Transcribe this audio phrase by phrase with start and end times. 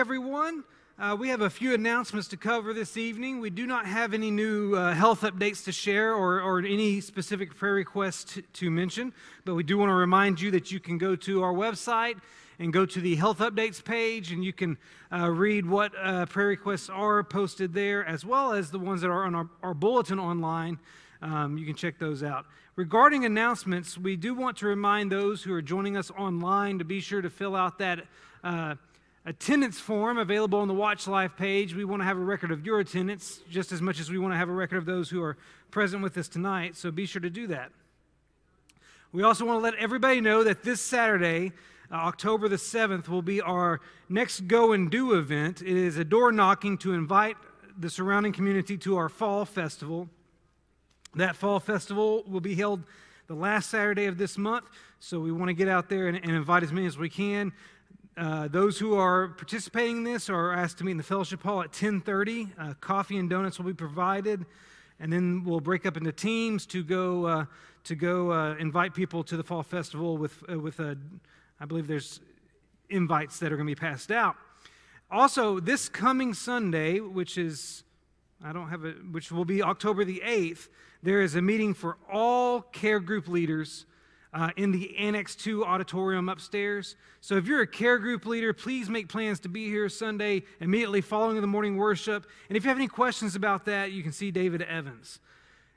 [0.00, 0.64] everyone.
[0.98, 3.38] Uh, we have a few announcements to cover this evening.
[3.38, 7.54] We do not have any new uh, health updates to share or, or any specific
[7.54, 9.12] prayer requests to, to mention,
[9.44, 12.16] but we do want to remind you that you can go to our website
[12.58, 14.78] and go to the health updates page, and you can
[15.12, 19.10] uh, read what uh, prayer requests are posted there, as well as the ones that
[19.10, 20.78] are on our, our bulletin online.
[21.20, 22.46] Um, you can check those out.
[22.74, 27.00] Regarding announcements, we do want to remind those who are joining us online to be
[27.00, 28.06] sure to fill out that
[28.42, 28.76] uh,
[29.26, 31.74] attendance form available on the Watch Life page.
[31.74, 34.32] We want to have a record of your attendance just as much as we want
[34.32, 35.36] to have a record of those who are
[35.70, 37.70] present with us tonight, so be sure to do that.
[39.12, 41.52] We also want to let everybody know that this Saturday,
[41.90, 45.62] uh, October the 7th, will be our next Go and Do event.
[45.62, 47.36] It is a door knocking to invite
[47.78, 50.08] the surrounding community to our fall festival.
[51.14, 52.84] That fall festival will be held
[53.26, 54.64] the last Saturday of this month,
[54.98, 57.52] so we want to get out there and, and invite as many as we can.
[58.16, 61.62] Uh, those who are participating in this are asked to meet in the fellowship hall
[61.62, 64.44] at 10.30 uh, coffee and donuts will be provided
[64.98, 67.44] and then we'll break up into teams to go uh,
[67.84, 70.98] to go uh, invite people to the fall festival with uh, with a
[71.60, 72.20] i believe there's
[72.90, 74.34] invites that are going to be passed out.
[75.10, 77.84] Also this coming sunday which is
[78.44, 80.68] i don't have a which will be october the 8th
[81.02, 83.86] there is a meeting for all care group leaders
[84.32, 86.96] uh, in the Annex 2 auditorium upstairs.
[87.20, 91.00] So if you're a care group leader, please make plans to be here Sunday immediately
[91.00, 92.26] following the morning worship.
[92.48, 95.18] And if you have any questions about that, you can see David Evans.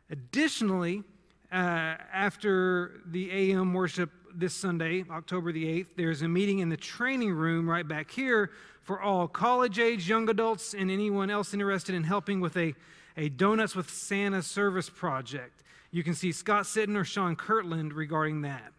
[0.10, 1.04] Additionally,
[1.52, 6.78] uh, after the AM worship this Sunday, October the 8th, there's a meeting in the
[6.78, 11.96] training room right back here for all college age young adults and anyone else interested
[11.96, 12.74] in helping with a,
[13.18, 15.63] a Donuts with Santa service project.
[15.94, 18.74] You can see Scott Sitton or Sean Kirtland regarding that.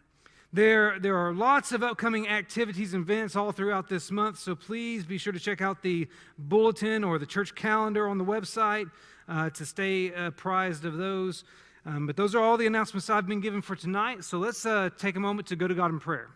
[0.52, 5.04] There, there are lots of upcoming activities and events all throughout this month, so please
[5.04, 8.90] be sure to check out the bulletin or the church calendar on the website
[9.28, 11.44] uh, to stay apprised of those.
[11.86, 14.90] Um, but those are all the announcements I've been given for tonight, so let's uh,
[14.98, 16.30] take a moment to go to God in prayer.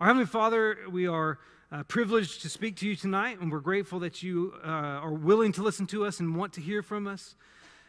[0.00, 3.98] Our Heavenly Father, we are uh, privileged to speak to you tonight, and we're grateful
[3.98, 7.34] that you uh, are willing to listen to us and want to hear from us.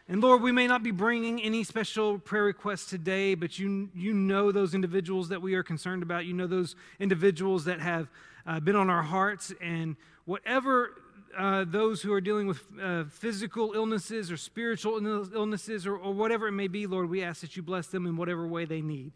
[0.09, 4.13] And Lord, we may not be bringing any special prayer requests today, but you, you
[4.13, 6.25] know those individuals that we are concerned about.
[6.25, 8.07] You know those individuals that have
[8.45, 9.53] uh, been on our hearts.
[9.59, 10.91] And whatever
[11.37, 16.47] uh, those who are dealing with uh, physical illnesses or spiritual illnesses or, or whatever
[16.47, 19.11] it may be, Lord, we ask that you bless them in whatever way they need.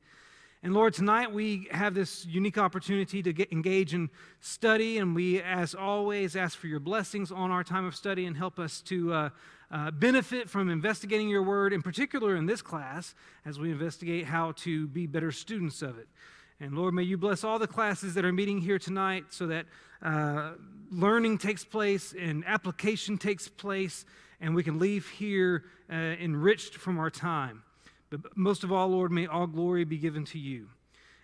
[0.61, 4.09] And Lord, tonight we have this unique opportunity to get, engage in
[4.41, 8.37] study, and we, as always, ask for your blessings on our time of study and
[8.37, 9.29] help us to uh,
[9.71, 13.15] uh, benefit from investigating your word, in particular in this class,
[13.45, 16.07] as we investigate how to be better students of it.
[16.59, 19.65] And Lord, may you bless all the classes that are meeting here tonight so that
[20.03, 20.51] uh,
[20.91, 24.05] learning takes place and application takes place,
[24.41, 27.63] and we can leave here uh, enriched from our time.
[28.09, 30.67] But most of all, Lord, may all glory be given to you.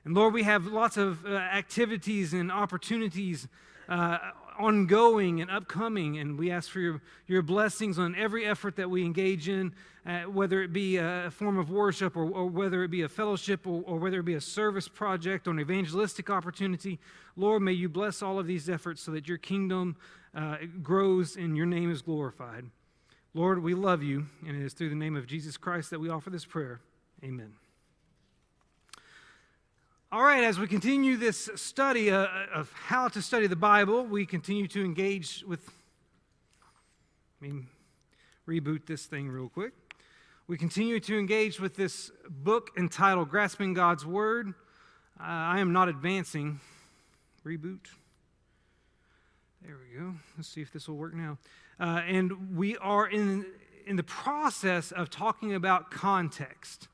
[0.06, 3.48] And Lord, we have lots of uh, activities and opportunities
[3.90, 4.18] uh,
[4.60, 9.04] ongoing and upcoming, and we ask for your, your blessings on every effort that we
[9.04, 9.74] engage in,
[10.06, 13.68] uh, whether it be a form of worship or, or whether it be a fellowship
[13.68, 17.00] or, or, whether it be a service project or an evangelistic opportunity.
[17.36, 19.98] Lord, may you bless all of these efforts so that your kingdom
[20.34, 22.66] uh, grows and your name is glorified.
[23.34, 26.10] Lord, we love you, and it is through the name of Jesus Christ that we
[26.10, 26.80] offer this prayer.
[27.24, 27.67] Amen.
[30.10, 34.26] All right, as we continue this study uh, of how to study the Bible, we
[34.26, 35.70] continue to engage with.
[37.42, 37.64] Let me
[38.48, 39.74] reboot this thing real quick.
[40.48, 44.54] We continue to engage with this book entitled Grasping God's Word.
[45.20, 46.62] Uh, I am not advancing.
[47.46, 47.88] Reboot.
[49.62, 50.14] There we go.
[50.38, 51.38] Let's see if this will work now.
[51.82, 53.46] Uh, and we are in,
[53.86, 56.88] in the process of talking about context.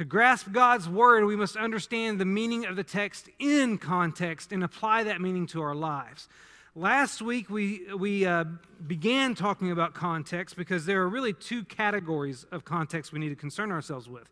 [0.00, 4.64] To grasp God's word, we must understand the meaning of the text in context and
[4.64, 6.26] apply that meaning to our lives.
[6.74, 8.44] Last week, we, we uh,
[8.86, 13.34] began talking about context because there are really two categories of context we need to
[13.34, 14.30] concern ourselves with.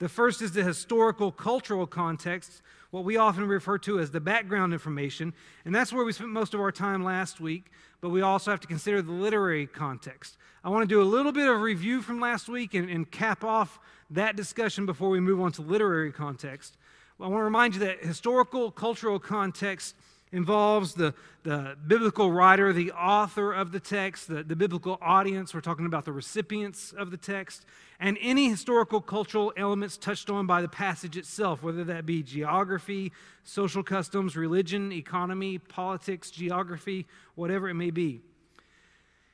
[0.00, 4.72] The first is the historical, cultural context, what we often refer to as the background
[4.72, 5.34] information,
[5.66, 7.66] and that's where we spent most of our time last week,
[8.00, 10.38] but we also have to consider the literary context.
[10.64, 13.44] I want to do a little bit of review from last week and, and cap
[13.44, 16.78] off that discussion before we move on to literary context.
[17.20, 19.94] I want to remind you that historical, cultural context
[20.32, 25.52] involves the, the biblical writer, the author of the text, the, the biblical audience.
[25.52, 27.66] We're talking about the recipients of the text,
[27.98, 33.12] and any historical cultural elements touched on by the passage itself, whether that be geography,
[33.44, 38.22] social customs, religion, economy, politics, geography, whatever it may be.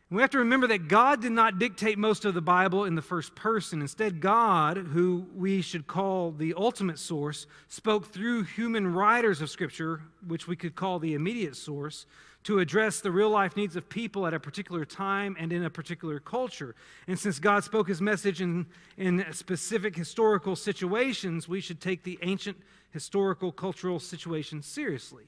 [0.08, 3.02] We have to remember that God did not dictate most of the Bible in the
[3.02, 3.80] first person.
[3.80, 10.02] Instead, God, who we should call the ultimate source, spoke through human writers of Scripture,
[10.24, 12.06] which we could call the immediate source,
[12.44, 15.70] to address the real life needs of people at a particular time and in a
[15.70, 16.76] particular culture.
[17.08, 18.66] And since God spoke his message in,
[18.96, 22.56] in specific historical situations, we should take the ancient
[22.92, 25.24] historical cultural situation seriously.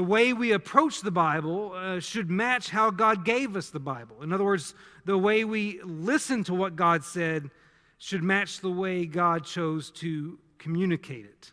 [0.00, 4.22] The way we approach the Bible uh, should match how God gave us the Bible.
[4.22, 4.74] In other words,
[5.04, 7.50] the way we listen to what God said
[7.98, 11.52] should match the way God chose to communicate it.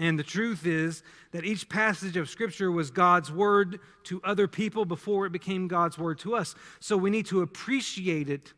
[0.00, 4.84] And the truth is that each passage of Scripture was God's word to other people
[4.84, 6.56] before it became God's word to us.
[6.80, 8.52] So we need to appreciate it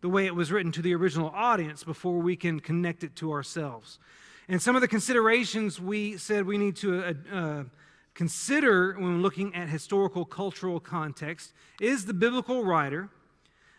[0.00, 3.30] the way it was written to the original audience before we can connect it to
[3.30, 4.00] ourselves.
[4.48, 7.64] And some of the considerations we said we need to uh, uh,
[8.18, 13.08] consider when looking at historical cultural context is the biblical writer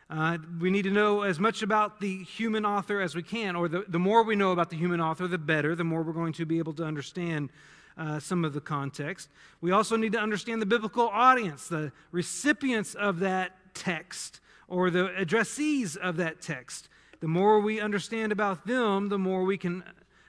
[0.10, 3.68] uh, we need to know as much about the human author as we can, or
[3.68, 6.34] the, the more we know about the human author, the better, the more we're going
[6.34, 7.52] to be able to understand
[7.96, 9.30] uh, some of the context.
[9.62, 15.10] We also need to understand the biblical audience, the recipients of that text, or the
[15.10, 16.90] addressees of that text.
[17.20, 19.84] The more we understand about them, the more we can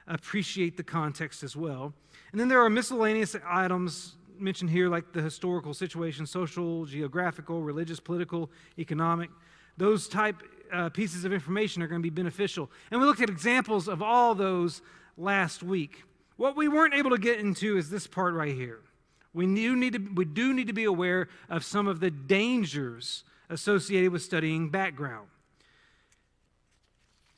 [0.07, 1.95] appreciate the context as well.
[2.33, 8.01] And then there are miscellaneous items mentioned here, like the historical situation, social, geographical, religious,
[8.01, 9.31] political, economic
[9.81, 10.43] those type
[10.73, 12.71] uh, pieces of information are going to be beneficial.
[12.91, 14.83] And we looked at examples of all those
[15.17, 16.05] last week.
[16.37, 18.81] What we weren't able to get into is this part right here.
[19.33, 23.25] We do need to, we do need to be aware of some of the dangers
[23.49, 25.29] associated with studying background.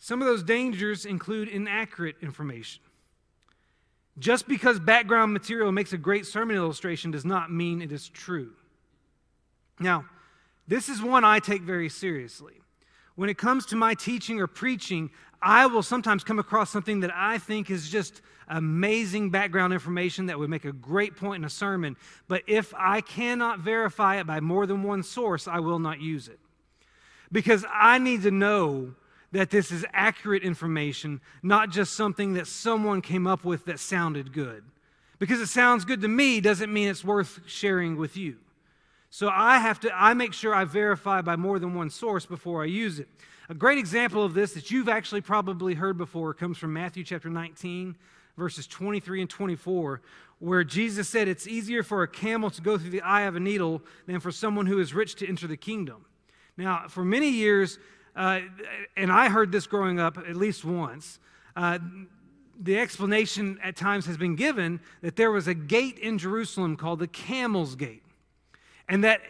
[0.01, 2.83] Some of those dangers include inaccurate information.
[4.19, 8.53] Just because background material makes a great sermon illustration does not mean it is true.
[9.81, 10.05] Now,
[10.69, 12.55] this is one I take very seriously.
[13.15, 15.11] When it comes to my teaching or preaching,
[15.41, 20.39] I will sometimes come across something that I think is just amazing background information that
[20.39, 21.97] would make a great point in a sermon.
[22.29, 26.29] But if I cannot verify it by more than one source, I will not use
[26.29, 26.39] it.
[27.31, 28.95] Because I need to know
[29.33, 34.33] that this is accurate information, not just something that someone came up with that sounded
[34.33, 34.63] good.
[35.19, 38.37] Because it sounds good to me doesn't mean it's worth sharing with you.
[39.09, 42.63] So I have to, I make sure I verify by more than one source before
[42.63, 43.09] I use it.
[43.49, 47.29] A great example of this that you've actually probably heard before comes from Matthew chapter
[47.29, 47.97] 19,
[48.37, 50.01] verses 23 and 24,
[50.39, 53.41] where Jesus said, It's easier for a camel to go through the eye of a
[53.41, 56.05] needle than for someone who is rich to enter the kingdom.
[56.57, 57.79] Now, for many years,
[58.15, 58.41] uh,
[58.97, 61.19] and I heard this growing up at least once,
[61.57, 61.79] uh,
[62.61, 66.99] the explanation at times has been given that there was a gate in Jerusalem called
[66.99, 68.03] the Camel's Gate
[68.89, 69.21] and that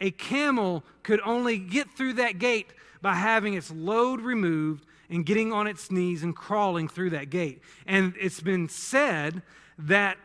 [0.00, 2.68] a camel could only get through that gate
[3.02, 7.62] by having its load removed and getting on its knees and crawling through that gate.
[7.86, 9.42] And it's been said
[9.78, 10.18] that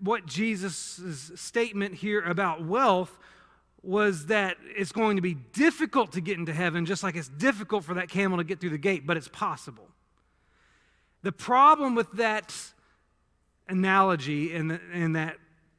[0.00, 3.18] what Jesus' statement here about wealth
[3.82, 7.84] was that it's going to be difficult to get into heaven, just like it's difficult
[7.84, 9.88] for that camel to get through the gate, but it's possible.
[11.22, 12.54] The problem with that
[13.68, 15.36] analogy and, the, and that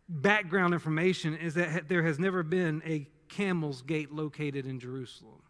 [0.10, 5.41] background information is that there has never been a camel's gate located in Jerusalem.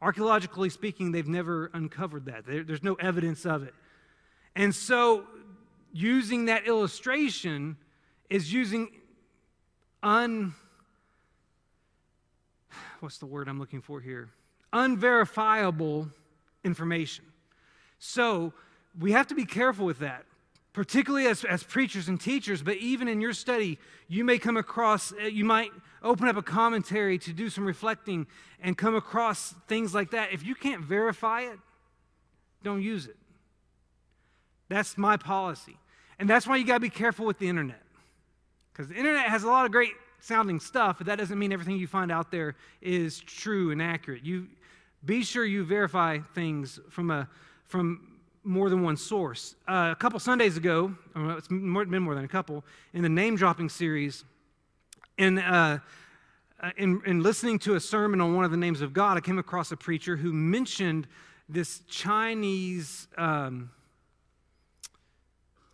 [0.00, 2.46] Archaeologically speaking, they've never uncovered that.
[2.46, 3.74] There, there's no evidence of it.
[4.54, 5.24] And so,
[5.92, 7.76] using that illustration
[8.30, 8.90] is using
[10.02, 10.54] un.
[13.00, 14.30] What's the word I'm looking for here?
[14.72, 16.08] Unverifiable
[16.64, 17.24] information.
[17.98, 18.52] So,
[18.98, 20.24] we have to be careful with that
[20.78, 23.76] particularly as, as preachers and teachers, but even in your study,
[24.06, 25.72] you may come across, uh, you might
[26.04, 28.28] open up a commentary to do some reflecting
[28.62, 30.32] and come across things like that.
[30.32, 31.58] If you can't verify it,
[32.62, 33.16] don't use it.
[34.68, 35.76] That's my policy.
[36.20, 37.82] And that's why you got to be careful with the internet.
[38.72, 41.76] Because the internet has a lot of great sounding stuff, but that doesn't mean everything
[41.76, 44.24] you find out there is true and accurate.
[44.24, 44.48] You
[45.04, 47.28] be sure you verify things from a
[47.66, 49.54] from more than one source.
[49.68, 53.36] Uh, a couple Sundays ago, it's more, been more than a couple, in the name
[53.36, 54.24] dropping series,
[55.18, 55.78] in, uh,
[56.62, 59.20] uh, in, in listening to a sermon on one of the names of God, I
[59.20, 61.06] came across a preacher who mentioned
[61.48, 63.70] this Chinese um,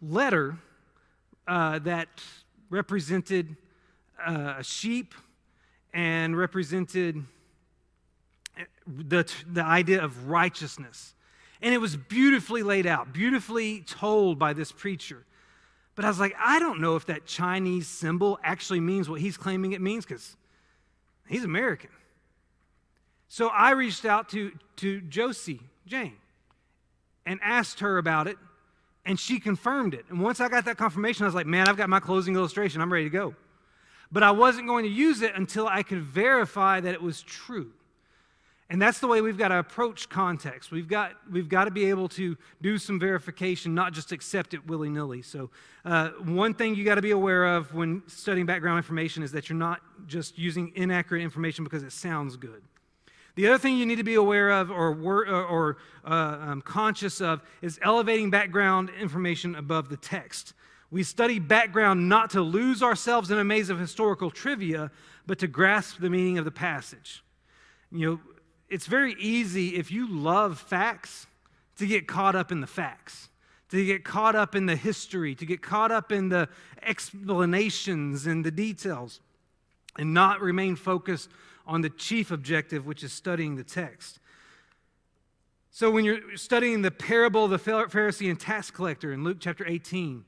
[0.02, 0.58] letter
[1.46, 2.08] uh, that
[2.70, 3.56] represented
[4.26, 5.14] uh, a sheep
[5.92, 7.24] and represented
[8.86, 11.14] the, the idea of righteousness.
[11.62, 15.24] And it was beautifully laid out, beautifully told by this preacher.
[15.94, 19.36] But I was like, I don't know if that Chinese symbol actually means what he's
[19.36, 20.36] claiming it means because
[21.28, 21.90] he's American.
[23.28, 26.16] So I reached out to, to Josie Jane
[27.24, 28.36] and asked her about it,
[29.06, 30.04] and she confirmed it.
[30.08, 32.80] And once I got that confirmation, I was like, man, I've got my closing illustration.
[32.80, 33.34] I'm ready to go.
[34.14, 37.72] But I wasn't going to use it until I could verify that it was true.
[38.70, 40.70] And that's the way we've got to approach context.
[40.70, 44.64] We've got, we've got to be able to do some verification, not just accept it
[44.68, 45.20] willy nilly.
[45.22, 45.50] So,
[45.84, 49.48] uh, one thing you got to be aware of when studying background information is that
[49.48, 52.62] you're not just using inaccurate information because it sounds good.
[53.34, 57.20] The other thing you need to be aware of or, or, or uh, um, conscious
[57.20, 60.54] of is elevating background information above the text.
[60.94, 64.92] We study background not to lose ourselves in a maze of historical trivia,
[65.26, 67.24] but to grasp the meaning of the passage.
[67.90, 68.20] You know,
[68.68, 71.26] it's very easy if you love facts
[71.78, 73.28] to get caught up in the facts,
[73.70, 76.48] to get caught up in the history, to get caught up in the
[76.80, 79.18] explanations and the details,
[79.98, 81.28] and not remain focused
[81.66, 84.20] on the chief objective, which is studying the text.
[85.72, 89.66] So, when you're studying the parable of the Pharisee and tax collector in Luke chapter
[89.66, 90.24] 18,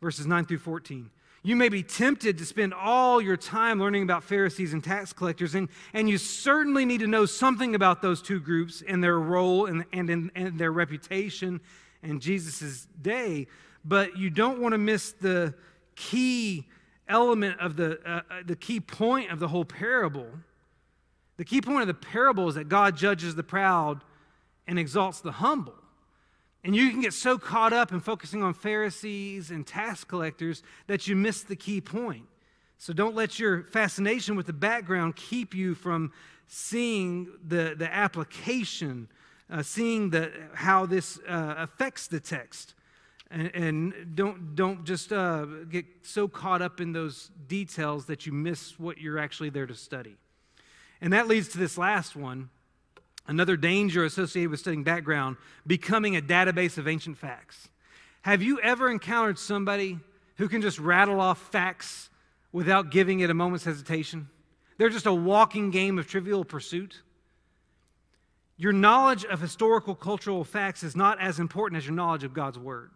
[0.00, 1.10] verses 9 through 14,
[1.42, 5.54] you may be tempted to spend all your time learning about Pharisees and tax collectors,
[5.54, 9.66] and, and you certainly need to know something about those two groups and their role
[9.66, 11.60] and, and, and, and their reputation
[12.02, 13.46] in Jesus' day,
[13.84, 15.54] but you don't want to miss the
[15.96, 16.68] key
[17.08, 20.28] element of the, uh, uh, the key point of the whole parable.
[21.36, 24.02] The key point of the parable is that God judges the proud
[24.66, 25.79] and exalts the humble.
[26.62, 31.08] And you can get so caught up in focusing on Pharisees and tax collectors that
[31.08, 32.26] you miss the key point.
[32.76, 36.12] So don't let your fascination with the background keep you from
[36.48, 39.08] seeing the, the application,
[39.50, 42.74] uh, seeing the, how this uh, affects the text.
[43.30, 48.32] And, and don't, don't just uh, get so caught up in those details that you
[48.32, 50.16] miss what you're actually there to study.
[51.00, 52.50] And that leads to this last one
[53.30, 57.68] Another danger associated with studying background, becoming a database of ancient facts.
[58.22, 60.00] Have you ever encountered somebody
[60.38, 62.10] who can just rattle off facts
[62.50, 64.28] without giving it a moment's hesitation?
[64.78, 67.02] They're just a walking game of trivial pursuit.
[68.56, 72.58] Your knowledge of historical cultural facts is not as important as your knowledge of God's
[72.58, 72.90] Word.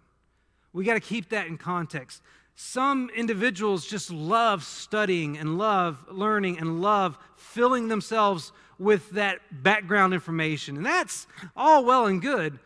[0.73, 2.23] We got to keep that in context.
[2.57, 10.15] Some individuals just love studying and love learning and love filling themselves with that background
[10.15, 10.77] information.
[10.77, 11.27] And that's
[11.57, 12.59] all well and good.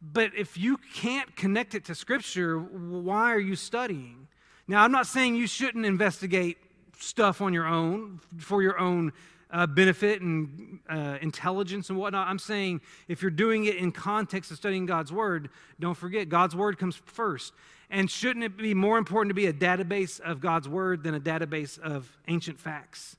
[0.00, 4.28] But if you can't connect it to Scripture, why are you studying?
[4.68, 6.58] Now, I'm not saying you shouldn't investigate
[6.98, 9.12] stuff on your own for your own
[9.50, 12.28] uh, benefit and uh, intelligence and whatnot.
[12.28, 16.56] I'm saying if you're doing it in context of studying God's Word, don't forget God's
[16.56, 17.52] Word comes first.
[17.88, 21.20] And shouldn't it be more important to be a database of God's Word than a
[21.20, 23.16] database of ancient facts?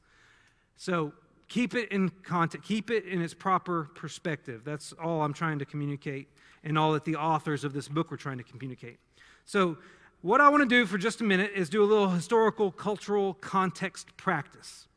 [0.76, 1.14] So
[1.48, 4.62] keep it in context, keep it in its proper perspective.
[4.63, 6.27] That's all I'm trying to communicate,
[6.63, 8.98] and all that the authors of this book were trying to communicate.
[9.46, 9.77] So,
[10.22, 13.36] what I want to do for just a minute is do a little historical, cultural
[13.36, 14.88] context practice.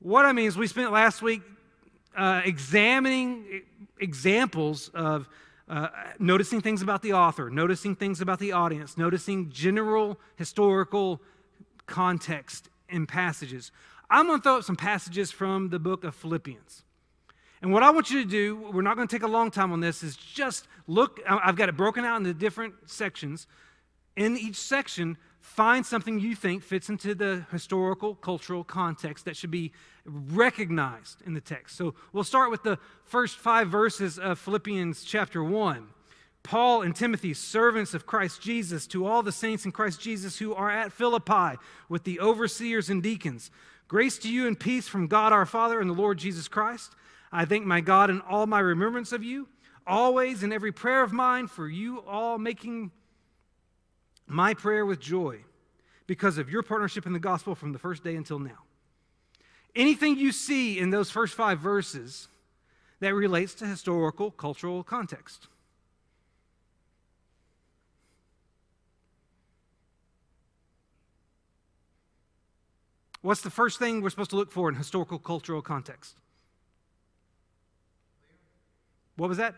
[0.00, 1.42] What I mean is, we spent last week
[2.16, 3.62] uh, examining
[4.00, 5.28] examples of
[5.68, 5.88] uh,
[6.18, 11.20] noticing things about the author, noticing things about the audience, noticing general historical
[11.86, 13.70] context in passages.
[14.12, 16.84] I'm going to throw up some passages from the book of Philippians.
[17.62, 19.72] And what I want you to do, we're not going to take a long time
[19.72, 21.18] on this, is just look.
[21.26, 23.46] I've got it broken out into different sections.
[24.14, 29.50] In each section, find something you think fits into the historical, cultural context that should
[29.50, 29.72] be
[30.04, 31.78] recognized in the text.
[31.78, 35.88] So we'll start with the first five verses of Philippians chapter 1.
[36.42, 40.52] Paul and Timothy, servants of Christ Jesus, to all the saints in Christ Jesus who
[40.52, 41.56] are at Philippi
[41.88, 43.50] with the overseers and deacons.
[43.92, 46.94] Grace to you and peace from God our Father and the Lord Jesus Christ.
[47.30, 49.48] I thank my God in all my remembrance of you,
[49.86, 52.90] always in every prayer of mine, for you all making
[54.26, 55.40] my prayer with joy
[56.06, 58.64] because of your partnership in the gospel from the first day until now.
[59.76, 62.28] Anything you see in those first five verses
[63.00, 65.48] that relates to historical, cultural context.
[73.22, 76.16] What's the first thing we're supposed to look for in historical cultural context?
[79.16, 79.54] What was that?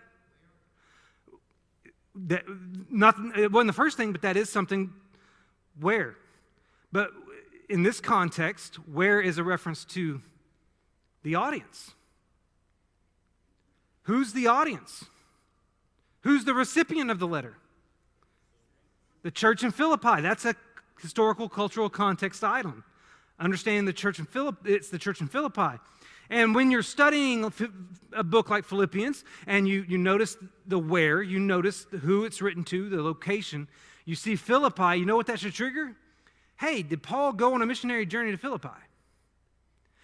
[2.15, 2.45] That
[2.91, 4.93] not it wasn't the first thing, but that is something
[5.81, 6.17] where?
[6.93, 7.11] But
[7.69, 10.21] in this context, where is a reference to
[11.23, 11.93] the audience?
[14.03, 15.07] Who's the audience?
[16.21, 17.57] Who's the recipient of the letter?
[19.23, 20.21] The church in Philippi.
[20.21, 20.55] That's a
[21.01, 22.85] historical, cultural context item.
[23.39, 25.79] Understanding the church in Philippi, it's the church in Philippi.
[26.31, 27.53] And when you're studying
[28.13, 30.37] a book like Philippians and you, you notice
[30.67, 33.69] the where, you notice who it's written to, the location,
[34.05, 35.95] you see Philippi, you know what that should trigger?
[36.59, 38.69] Hey, did Paul go on a missionary journey to Philippi?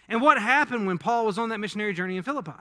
[0.09, 2.53] And what happened when Paul was on that missionary journey in Philippi?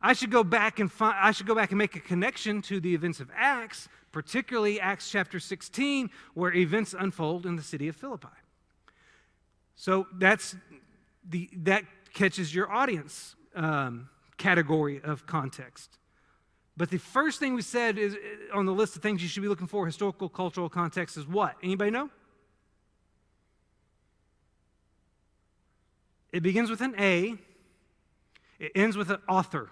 [0.00, 2.80] I should go back and find, I should go back and make a connection to
[2.80, 7.96] the events of Acts, particularly Acts chapter 16, where events unfold in the city of
[7.96, 8.28] Philippi.
[9.78, 10.56] So that's
[11.30, 15.98] the that catches your audience um, category of context.
[16.76, 18.16] But the first thing we said is
[18.52, 21.54] on the list of things you should be looking for historical cultural context is what?
[21.62, 22.10] Anybody know?
[26.32, 27.36] It begins with an A.
[28.58, 29.70] It ends with an author.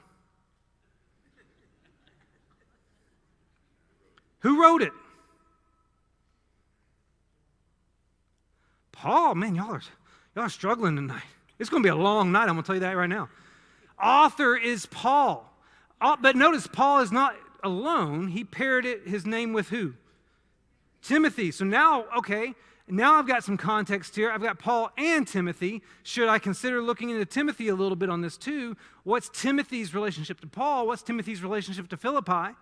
[4.41, 4.93] Who wrote it?
[8.97, 9.83] Paul, man, y'all are,
[10.35, 11.23] y'all are struggling tonight.
[11.59, 12.49] It's going to be a long night.
[12.49, 13.29] I'm going to tell you that right now.
[14.03, 15.53] Author is Paul.
[16.01, 18.29] Uh, but notice, Paul is not alone.
[18.29, 19.95] He paired it, his name with who?
[21.03, 21.51] Timothy.
[21.51, 22.55] So now, okay,
[22.89, 24.31] now I've got some context here.
[24.31, 25.83] I've got Paul and Timothy.
[26.03, 28.77] Should I consider looking into Timothy a little bit on this too?
[29.05, 30.87] What's Timothy's relationship to Paul?
[30.87, 32.55] What's Timothy's relationship to Philippi?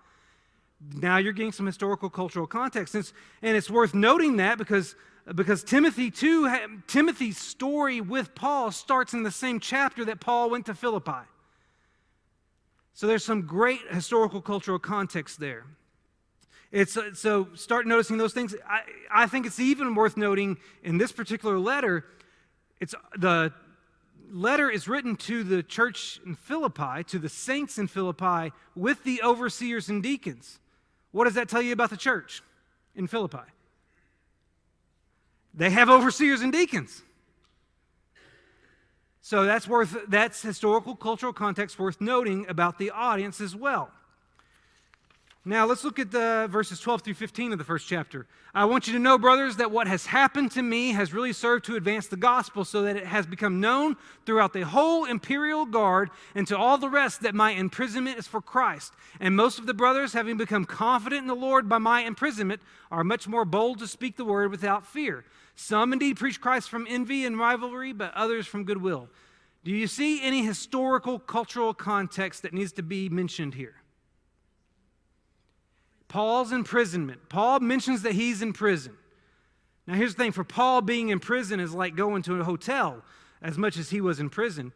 [0.95, 2.95] Now you're getting some historical cultural context.
[2.95, 3.12] And it's,
[3.43, 4.95] and it's worth noting that because
[5.33, 6.52] because Timothy too,
[6.87, 11.26] Timothy's story with Paul starts in the same chapter that Paul went to Philippi.
[12.93, 15.64] So there's some great historical cultural context there.
[16.71, 18.54] It's, uh, so start noticing those things.
[18.69, 22.04] I, I think it's even worth noting in this particular letter,
[22.81, 23.52] it's the
[24.31, 29.23] letter is written to the church in Philippi, to the saints in Philippi, with the
[29.23, 30.59] overseers and deacons.
[31.12, 32.43] What does that tell you about the church
[32.97, 33.38] in Philippi?
[35.56, 37.02] They have overseers and deacons.
[39.20, 43.90] So that's worth that's historical cultural context worth noting about the audience as well.
[45.46, 48.26] Now let's look at the verses 12 through 15 of the first chapter.
[48.55, 51.66] I want you to know, brothers, that what has happened to me has really served
[51.66, 56.09] to advance the gospel so that it has become known throughout the whole imperial guard
[56.35, 58.94] and to all the rest that my imprisonment is for Christ.
[59.20, 63.05] And most of the brothers, having become confident in the Lord by my imprisonment, are
[63.05, 65.26] much more bold to speak the word without fear.
[65.55, 69.09] Some indeed preach Christ from envy and rivalry, but others from goodwill.
[69.64, 73.77] Do you see any historical, cultural context that needs to be mentioned here?
[76.09, 77.29] Paul's imprisonment.
[77.29, 78.97] Paul mentions that he's in prison.
[79.87, 83.03] Now, here's the thing for Paul, being in prison is like going to a hotel
[83.43, 84.73] as much as he was in prison.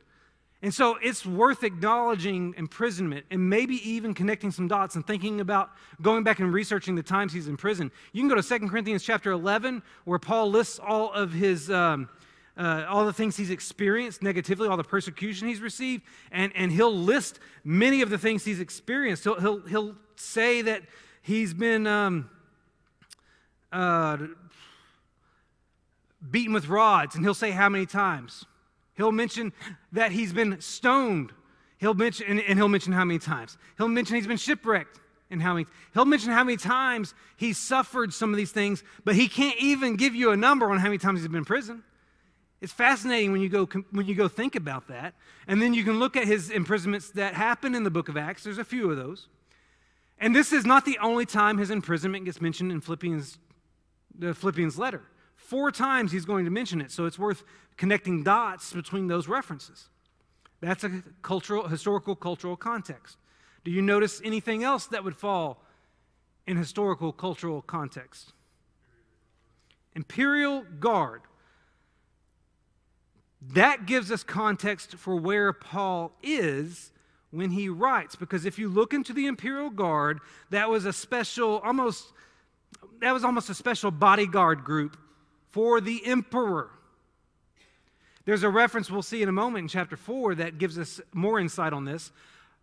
[0.60, 5.70] And so it's worth acknowledging imprisonment and maybe even connecting some dots and thinking about
[6.02, 7.92] going back and researching the times he's in prison.
[8.12, 11.70] You can go to 2 Corinthians chapter 11, where Paul lists all of his.
[11.70, 12.08] Um,
[12.56, 16.92] uh, all the things he's experienced negatively, all the persecution he's received, and, and he'll
[16.92, 19.22] list many of the things he's experienced.
[19.22, 20.82] He'll, he'll, he'll say that
[21.28, 22.30] He's been um,
[23.70, 24.16] uh,
[26.30, 28.46] beaten with rods, and he'll say how many times.
[28.98, 29.52] He'll mention
[29.92, 31.32] that he's been stoned.
[31.78, 33.56] He'll mention, and, and he'll mention how many times.
[33.78, 34.98] He'll mention he's been shipwrecked
[35.30, 35.66] and how many.
[35.94, 39.94] He'll mention how many times he's suffered some of these things, but he can't even
[39.94, 41.84] give you a number on how many times he's been in prison.
[42.60, 45.14] It's fascinating when you go when you go think about that,
[45.46, 48.42] and then you can look at his imprisonments that happen in the book of Acts.
[48.42, 49.28] There's a few of those,
[50.18, 53.38] and this is not the only time his imprisonment gets mentioned in Philippians,
[54.18, 55.02] the Philippians letter.
[55.48, 57.42] Four times he's going to mention it, so it's worth
[57.78, 59.88] connecting dots between those references.
[60.60, 63.16] That's a cultural, historical, cultural context.
[63.64, 65.64] Do you notice anything else that would fall
[66.46, 68.34] in historical, cultural context?
[69.96, 71.22] Imperial Guard.
[73.40, 76.92] That gives us context for where Paul is
[77.30, 81.60] when he writes, because if you look into the imperial guard, that was a special,
[81.60, 82.12] almost,
[83.00, 84.98] that was almost a special bodyguard group
[85.50, 86.70] for the emperor.
[88.24, 91.40] There's a reference we'll see in a moment in chapter 4 that gives us more
[91.40, 92.12] insight on this.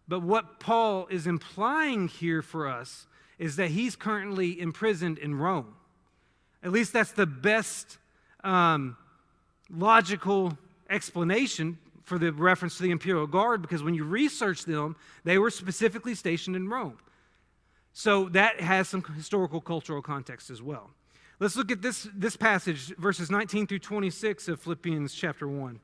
[0.07, 3.07] But what Paul is implying here for us
[3.39, 5.73] is that he's currently imprisoned in Rome.
[6.63, 7.97] At least that's the best
[8.43, 8.95] um,
[9.69, 10.57] logical
[10.89, 15.49] explanation for the reference to the imperial guard because when you research them, they were
[15.49, 16.99] specifically stationed in Rome.
[17.93, 20.91] So that has some historical cultural context as well.
[21.39, 25.79] Let's look at this, this passage, verses 19 through 26 of Philippians chapter 1.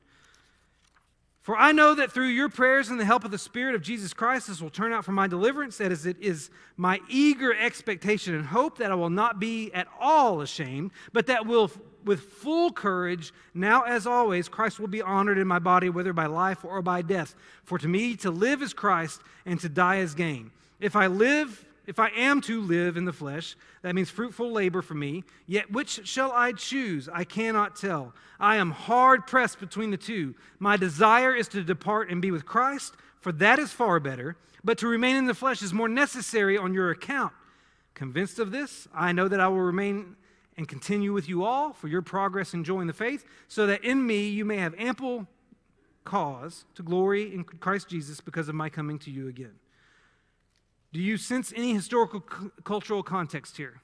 [1.42, 4.14] For I know that through your prayers and the help of the Spirit of Jesus
[4.14, 5.78] Christ, this will turn out for my deliverance.
[5.78, 9.88] That is, it is my eager expectation and hope that I will not be at
[10.00, 11.70] all ashamed, but that will,
[12.04, 16.26] with full courage, now as always, Christ will be honored in my body, whether by
[16.26, 17.34] life or by death.
[17.64, 20.52] For to me, to live is Christ, and to die is gain.
[20.78, 24.82] If I live, if I am to live in the flesh, that means fruitful labor
[24.82, 25.24] for me.
[25.46, 27.08] Yet which shall I choose?
[27.12, 28.14] I cannot tell.
[28.38, 30.34] I am hard pressed between the two.
[30.58, 34.36] My desire is to depart and be with Christ, for that is far better.
[34.64, 37.32] But to remain in the flesh is more necessary on your account.
[37.94, 40.16] Convinced of this, I know that I will remain
[40.56, 43.84] and continue with you all for your progress in joy in the faith, so that
[43.84, 45.26] in me you may have ample
[46.04, 49.54] cause to glory in Christ Jesus because of my coming to you again.
[50.92, 53.80] Do you sense any historical c- cultural context here?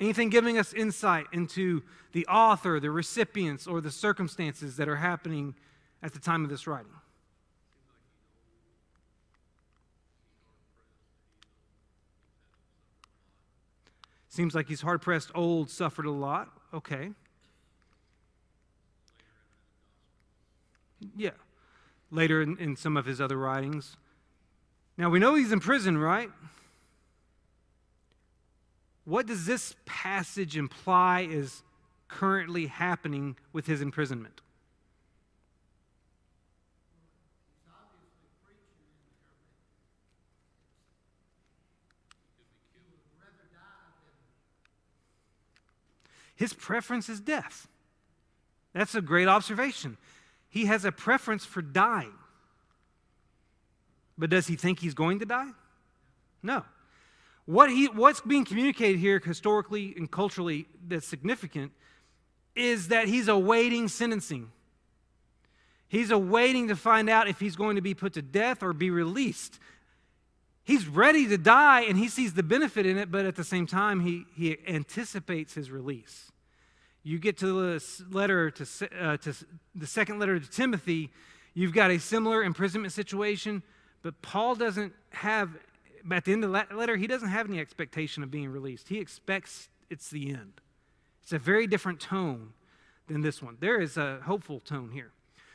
[0.00, 5.54] Anything giving us insight into the author, the recipients, or the circumstances that are happening
[6.02, 6.92] at the time of this writing?
[14.28, 16.48] Seems like he's hard pressed, old, suffered a lot.
[16.72, 17.10] Okay.
[21.14, 21.30] Yeah.
[22.10, 23.98] Later in, in some of his other writings.
[25.02, 26.30] Now we know he's in prison, right?
[29.04, 31.64] What does this passage imply is
[32.06, 34.42] currently happening with his imprisonment?
[46.36, 47.66] His preference is death.
[48.72, 49.96] That's a great observation.
[50.48, 52.12] He has a preference for dying.
[54.16, 55.50] But does he think he's going to die?
[56.42, 56.64] No.
[57.44, 61.72] What he, what's being communicated here historically and culturally that's significant
[62.54, 64.50] is that he's awaiting sentencing.
[65.88, 68.90] He's awaiting to find out if he's going to be put to death or be
[68.90, 69.58] released.
[70.64, 73.66] He's ready to die and he sees the benefit in it, but at the same
[73.66, 76.30] time, he, he anticipates his release.
[77.02, 79.34] You get to the letter to, uh, to
[79.74, 81.10] the second letter to Timothy,
[81.52, 83.62] you've got a similar imprisonment situation.
[84.02, 85.50] But Paul doesn't have,
[86.10, 88.88] at the end of that letter, he doesn't have any expectation of being released.
[88.88, 90.60] He expects it's the end.
[91.22, 92.52] It's a very different tone
[93.08, 93.56] than this one.
[93.60, 95.12] There is a hopeful tone here.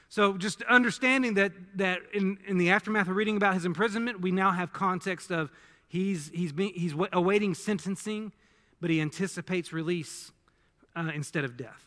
[0.09, 4.31] So, just understanding that, that in, in the aftermath of reading about his imprisonment, we
[4.31, 5.51] now have context of
[5.89, 8.31] he's, he's, being, he's awaiting sentencing,
[8.79, 10.31] but he anticipates release
[10.95, 11.86] uh, instead of death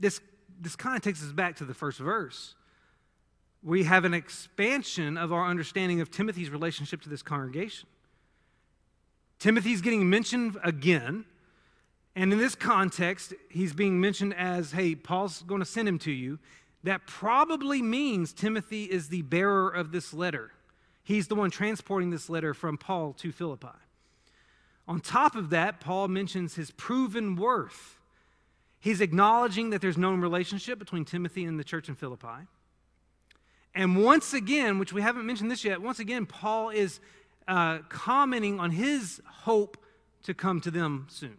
[0.00, 0.20] This,
[0.60, 2.54] this kind of takes us back to the first verse.
[3.62, 7.88] We have an expansion of our understanding of Timothy's relationship to this congregation.
[9.38, 11.26] Timothy's getting mentioned again.
[12.16, 16.10] And in this context, he's being mentioned as, hey, Paul's going to send him to
[16.10, 16.38] you.
[16.82, 20.50] That probably means Timothy is the bearer of this letter.
[21.04, 23.68] He's the one transporting this letter from Paul to Philippi.
[24.88, 27.99] On top of that, Paul mentions his proven worth.
[28.80, 32.46] He's acknowledging that there's no relationship between Timothy and the church in Philippi.
[33.74, 36.98] And once again, which we haven't mentioned this yet, once again, Paul is
[37.46, 39.76] uh, commenting on his hope
[40.24, 41.36] to come to them soon.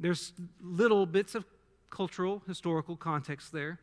[0.00, 1.44] There's little bits of
[1.90, 3.78] cultural, historical context there.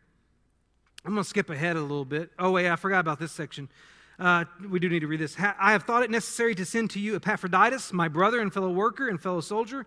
[1.06, 2.32] I'm going to skip ahead a little bit.
[2.38, 3.70] Oh, wait, I forgot about this section.
[4.18, 5.38] Uh, we do need to read this.
[5.40, 9.08] I have thought it necessary to send to you Epaphroditus, my brother and fellow worker
[9.08, 9.86] and fellow soldier,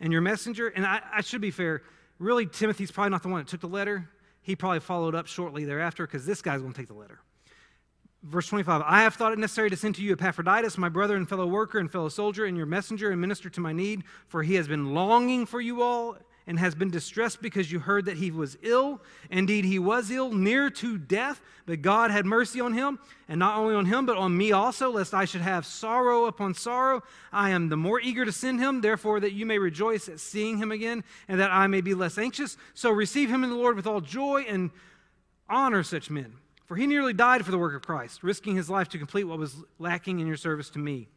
[0.00, 0.68] and your messenger.
[0.68, 1.82] And I, I should be fair
[2.20, 4.08] really, Timothy's probably not the one that took the letter.
[4.42, 7.18] He probably followed up shortly thereafter because this guy's going to take the letter.
[8.22, 11.28] Verse 25 I have thought it necessary to send to you Epaphroditus, my brother and
[11.28, 14.54] fellow worker and fellow soldier, and your messenger and minister to my need, for he
[14.54, 18.30] has been longing for you all and has been distressed because you heard that he
[18.30, 19.00] was ill.
[19.30, 22.98] Indeed, he was ill, near to death, but God had mercy on him,
[23.28, 26.54] and not only on him, but on me also, lest I should have sorrow upon
[26.54, 27.02] sorrow.
[27.32, 30.58] I am the more eager to send him, therefore, that you may rejoice at seeing
[30.58, 32.56] him again, and that I may be less anxious.
[32.74, 34.70] So receive him in the Lord with all joy and
[35.48, 36.34] honor such men
[36.66, 39.38] For he nearly died for the work of Christ, risking his life to complete what
[39.38, 41.08] was lacking in your service to me.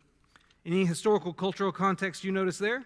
[0.66, 2.86] Any historical, cultural context you notice there?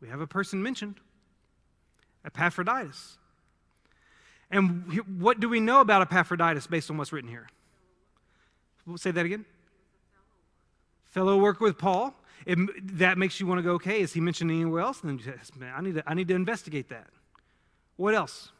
[0.00, 1.00] We have a person mentioned
[2.24, 3.18] Epaphroditus.
[4.50, 7.48] And what do we know about Epaphroditus based on what's written here?
[8.86, 9.44] We'll say that again.
[11.04, 12.14] Fellow worker with Paul.
[12.44, 12.58] It,
[12.98, 15.02] that makes you want to go, okay, is he mentioned anywhere else?
[15.02, 17.08] And then man, I need, to, I need to investigate that.
[17.96, 18.52] What else?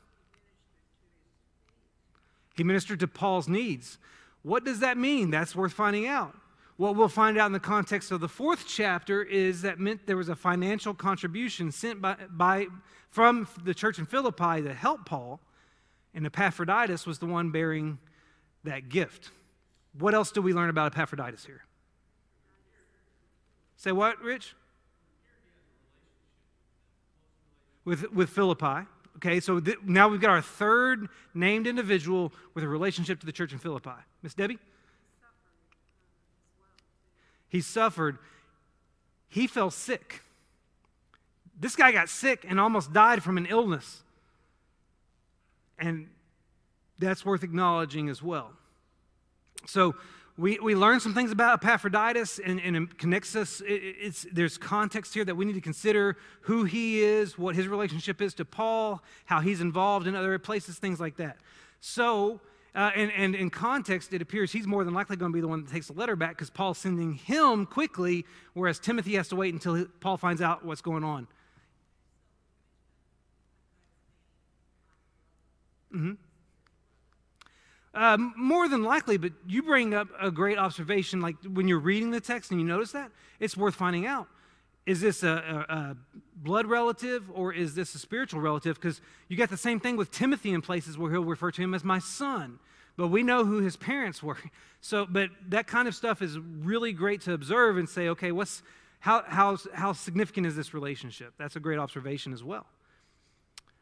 [2.57, 3.99] He ministered to Paul's needs.
[4.42, 5.31] What does that mean?
[5.31, 6.35] That's worth finding out.
[6.76, 10.16] What we'll find out in the context of the fourth chapter is that meant there
[10.16, 12.66] was a financial contribution sent by, by,
[13.08, 15.40] from the church in Philippi to help Paul,
[16.14, 17.98] and Epaphroditus was the one bearing
[18.64, 19.30] that gift.
[19.98, 21.64] What else do we learn about Epaphroditus here?
[23.76, 24.54] Say what, Rich?
[27.86, 28.86] With, with Philippi.
[29.16, 33.32] Okay, so th- now we've got our third named individual with a relationship to the
[33.32, 33.90] church in Philippi.
[34.22, 34.58] Miss Debbie?
[37.48, 38.18] He suffered.
[39.28, 40.22] He fell sick.
[41.59, 44.02] This guy got sick and almost died from an illness.
[45.78, 46.09] And
[46.98, 48.52] that's worth acknowledging as well.
[49.66, 49.96] So,
[50.38, 53.62] we, we learn some things about Epaphroditus and, and it connects us.
[53.64, 58.20] It, there's context here that we need to consider who he is, what his relationship
[58.20, 61.38] is to Paul, how he's involved in other places, things like that.
[61.80, 62.40] So,
[62.76, 65.48] uh, and, and in context, it appears he's more than likely going to be the
[65.48, 69.36] one that takes the letter back because Paul's sending him quickly, whereas Timothy has to
[69.36, 71.26] wait until Paul finds out what's going on.
[75.94, 76.12] Mm-hmm.
[77.94, 81.22] Uh, more than likely, but you bring up a great observation.
[81.22, 83.10] Like when you're reading the text and you notice that,
[83.40, 84.28] it's worth finding out.
[84.87, 85.96] Is this a, a, a
[86.37, 88.77] blood relative or is this a spiritual relative?
[88.77, 91.75] Because you got the same thing with Timothy in places where he'll refer to him
[91.75, 92.61] as my son.
[92.96, 94.38] But we know who his parents were.
[94.83, 98.62] So, but that kind of stuff is really great to observe and say, okay, what's
[99.01, 101.33] how, how, how significant is this relationship?
[101.38, 102.66] That's a great observation as well.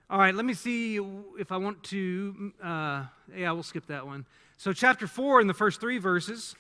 [0.09, 0.97] All right, let me see
[1.39, 2.53] if I want to.
[2.63, 3.05] Uh,
[3.37, 4.25] yeah, we'll skip that one.
[4.57, 6.55] So, chapter 4, in the first three verses.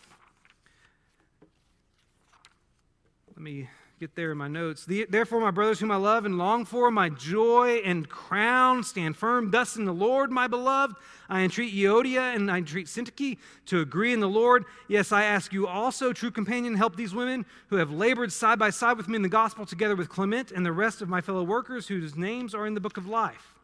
[3.34, 3.68] Let me
[4.00, 4.86] get there in my notes.
[4.86, 9.50] Therefore, my brothers, whom I love and long for, my joy and crown, stand firm
[9.50, 10.96] thus in the Lord, my beloved.
[11.28, 14.64] I entreat Euodia and I entreat Syntyche to agree in the Lord.
[14.88, 18.70] Yes, I ask you also, true companion, help these women who have labored side by
[18.70, 21.44] side with me in the gospel, together with Clement and the rest of my fellow
[21.44, 23.54] workers whose names are in the book of life.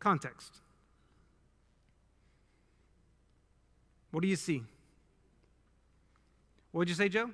[0.00, 0.56] Context.
[4.10, 4.62] What do you see?
[6.72, 7.30] What did you say, Joe?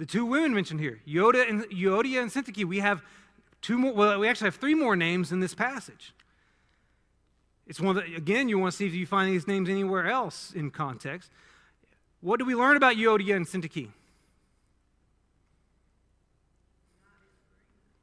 [0.00, 3.02] The two women mentioned here, Yoda and Euodia and Syntyche, we have
[3.60, 6.14] two more, well, we actually have three more names in this passage.
[7.66, 10.52] It's one that, again, you want to see if you find these names anywhere else
[10.54, 11.30] in context.
[12.22, 13.90] What do we learn about Euodia and Syntyche?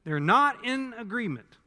[0.03, 1.57] They're not in agreement.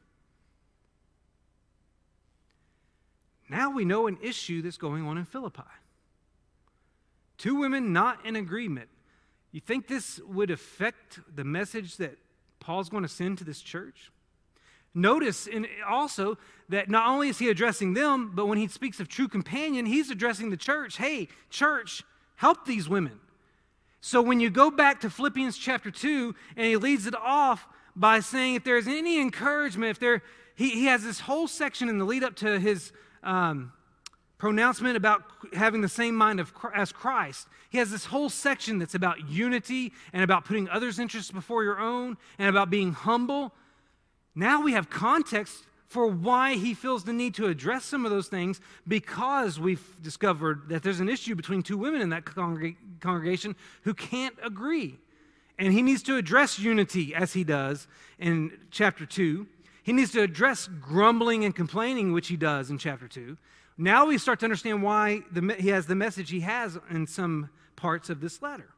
[3.49, 5.63] Now we know an issue that's going on in Philippi.
[7.37, 8.87] Two women not in agreement.
[9.51, 12.17] You think this would affect the message that
[12.59, 14.11] Paul's going to send to this church?
[14.93, 15.47] Notice
[15.87, 16.37] also
[16.69, 20.09] that not only is he addressing them, but when he speaks of true companion, he's
[20.09, 20.97] addressing the church.
[20.97, 22.03] Hey, church,
[22.35, 23.19] help these women.
[24.01, 28.19] So when you go back to Philippians chapter 2, and he leads it off by
[28.19, 30.23] saying, if there's any encouragement, if there,
[30.55, 32.91] he, he has this whole section in the lead up to his
[33.23, 33.71] um,
[34.41, 35.21] pronouncement about
[35.53, 37.47] having the same mind of, as Christ.
[37.69, 41.79] He has this whole section that's about unity and about putting others' interests before your
[41.79, 43.53] own and about being humble.
[44.33, 48.29] Now we have context for why he feels the need to address some of those
[48.29, 53.55] things because we've discovered that there's an issue between two women in that congreg- congregation
[53.83, 54.97] who can't agree.
[55.59, 59.45] And he needs to address unity as he does in chapter 2.
[59.83, 63.37] He needs to address grumbling and complaining, which he does in chapter 2.
[63.77, 67.49] Now we start to understand why the, he has the message he has in some
[67.75, 68.69] parts of this letter.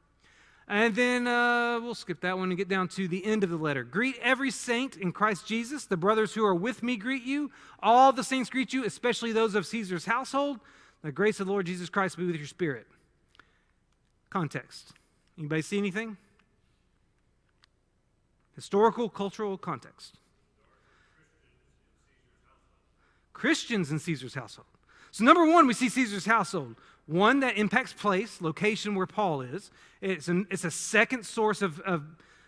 [0.68, 3.58] And then uh, we'll skip that one and get down to the end of the
[3.58, 3.84] letter.
[3.84, 5.86] Greet every saint in Christ Jesus.
[5.86, 7.52] The brothers who are with me greet you.
[7.82, 10.60] All the saints greet you, especially those of Caesar's household.
[11.02, 12.88] The grace of the Lord Jesus Christ be with your spirit.
[14.30, 14.94] Context.
[15.38, 16.16] Anybody see anything?
[18.56, 20.16] Historical, cultural context.
[23.34, 24.68] Christians in Caesar's household.
[25.14, 26.76] So, number one, we see Caesar's household.
[27.06, 29.70] One that impacts place, location where Paul is.
[30.02, 32.04] It's, an, it's a second source of, of,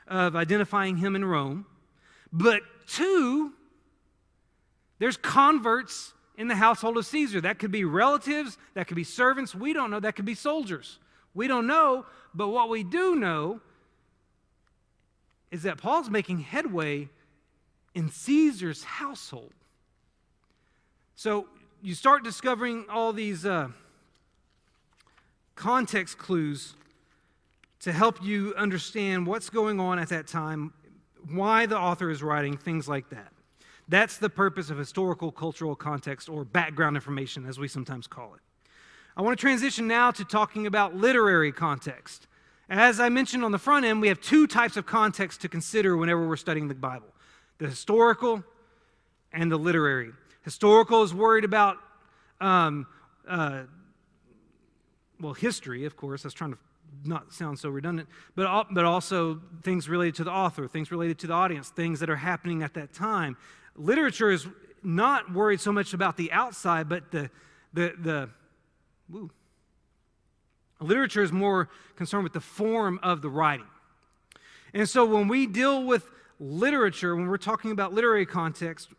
[0.08, 1.68] of identifying him in Rome.
[2.34, 3.54] But two,
[4.98, 7.40] there's converts in the household of Caesar.
[7.40, 9.54] That could be relatives, that could be servants.
[9.54, 10.00] We don't know.
[10.00, 10.98] That could be soldiers.
[11.36, 12.08] We don't know.
[12.34, 13.62] But what we do know
[15.52, 17.10] is that Paul's making headway
[17.94, 19.54] in Caesar's household.
[21.16, 21.46] So
[21.86, 23.68] you start discovering all these uh,
[25.54, 26.74] context clues
[27.82, 30.74] to help you understand what's going on at that time,
[31.30, 33.32] why the author is writing, things like that.
[33.88, 38.42] That's the purpose of historical cultural context or background information, as we sometimes call it.
[39.16, 42.26] I want to transition now to talking about literary context.
[42.68, 45.96] As I mentioned on the front end, we have two types of context to consider
[45.96, 47.10] whenever we're studying the Bible
[47.60, 48.44] the historical
[49.32, 50.14] and the literary.
[50.46, 51.78] Historical is worried about,
[52.40, 52.86] um,
[53.28, 53.64] uh,
[55.20, 56.24] well, history, of course.
[56.26, 56.60] I trying to
[57.04, 61.28] not sound so redundant, but, but also things related to the author, things related to
[61.28, 63.36] the audience, things that are happening at that time.
[63.76, 64.48] Literature is
[64.84, 67.30] not worried so much about the outside, but the,
[67.74, 68.30] the, the
[69.10, 69.32] woo.
[70.80, 73.66] Literature is more concerned with the form of the writing.
[74.74, 76.08] And so when we deal with
[76.40, 78.90] literature, when we're talking about literary context,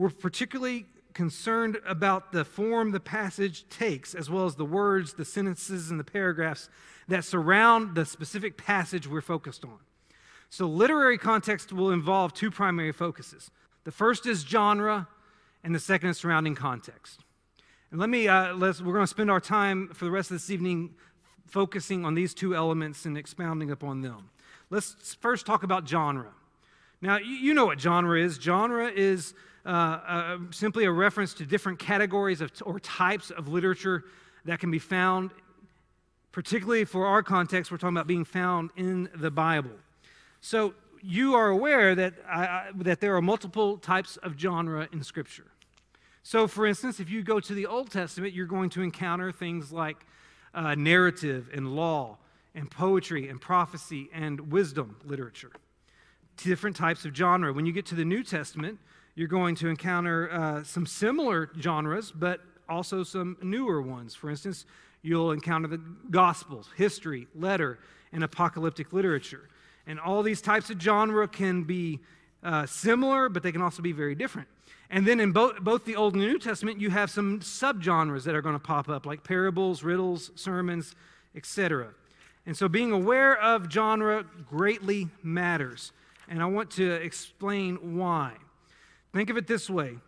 [0.00, 5.26] we're particularly concerned about the form the passage takes, as well as the words, the
[5.26, 6.70] sentences, and the paragraphs
[7.08, 9.76] that surround the specific passage we're focused on.
[10.48, 13.50] So, literary context will involve two primary focuses
[13.84, 15.06] the first is genre,
[15.62, 17.20] and the second is surrounding context.
[17.90, 20.36] And let me, uh, let's, we're going to spend our time for the rest of
[20.36, 20.94] this evening
[21.46, 24.30] focusing on these two elements and expounding upon them.
[24.70, 26.32] Let's first talk about genre.
[27.02, 28.36] Now, you know what genre is.
[28.36, 29.34] Genre is
[29.66, 34.04] uh, uh, simply a reference to different categories of, or types of literature
[34.44, 35.30] that can be found,
[36.32, 39.76] particularly for our context, we're talking about being found in the Bible.
[40.40, 45.46] So, you are aware that, I, that there are multiple types of genre in Scripture.
[46.22, 49.72] So, for instance, if you go to the Old Testament, you're going to encounter things
[49.72, 49.96] like
[50.54, 52.18] uh, narrative and law
[52.54, 55.52] and poetry and prophecy and wisdom literature.
[56.36, 57.52] Different types of genre.
[57.52, 58.78] When you get to the New Testament,
[59.14, 64.14] you're going to encounter uh, some similar genres, but also some newer ones.
[64.14, 64.66] For instance,
[65.02, 67.78] you'll encounter the Gospels, history, letter,
[68.12, 69.48] and apocalyptic literature.
[69.86, 72.00] And all these types of genre can be
[72.42, 74.48] uh, similar, but they can also be very different.
[74.90, 78.34] And then in both, both the Old and New Testament, you have some subgenres that
[78.34, 80.94] are going to pop up, like parables, riddles, sermons,
[81.34, 81.88] etc.
[82.46, 85.92] And so being aware of genre greatly matters.
[86.28, 88.32] And I want to explain why.
[89.12, 89.98] Think of it this way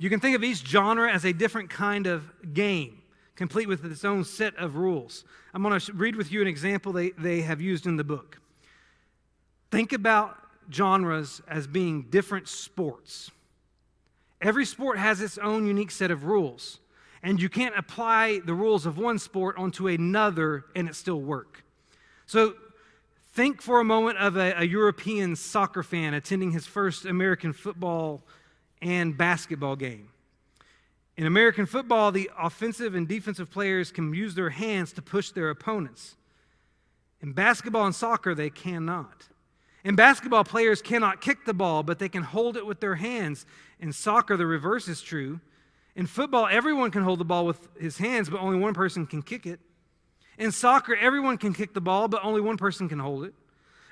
[0.00, 3.02] you can think of each genre as a different kind of game,
[3.36, 5.24] complete with its own set of rules.
[5.52, 8.40] I'm going to read with you an example they, they have used in the book.
[9.70, 10.38] Think about
[10.72, 13.30] genres as being different sports.
[14.40, 16.78] Every sport has its own unique set of rules,
[17.22, 21.62] and you can't apply the rules of one sport onto another and it still work.
[22.24, 22.54] So
[23.32, 28.22] think for a moment of a, a European soccer fan attending his first American football
[28.82, 30.08] and basketball game.
[31.16, 35.50] In American football, the offensive and defensive players can use their hands to push their
[35.50, 36.16] opponents.
[37.20, 39.28] In basketball and soccer, they cannot.
[39.84, 43.46] In basketball, players cannot kick the ball, but they can hold it with their hands.
[43.78, 45.40] In soccer, the reverse is true.
[45.94, 49.22] In football, everyone can hold the ball with his hands, but only one person can
[49.22, 49.60] kick it.
[50.40, 53.34] In soccer, everyone can kick the ball, but only one person can hold it.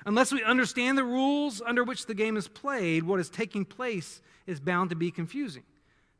[0.07, 4.19] Unless we understand the rules under which the game is played, what is taking place
[4.47, 5.61] is bound to be confusing.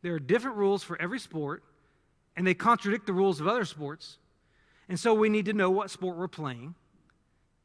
[0.04, 1.64] There are different rules for every sport,
[2.38, 4.20] and they contradict the rules of other sports.
[4.88, 6.76] And so we need to know what sport we're playing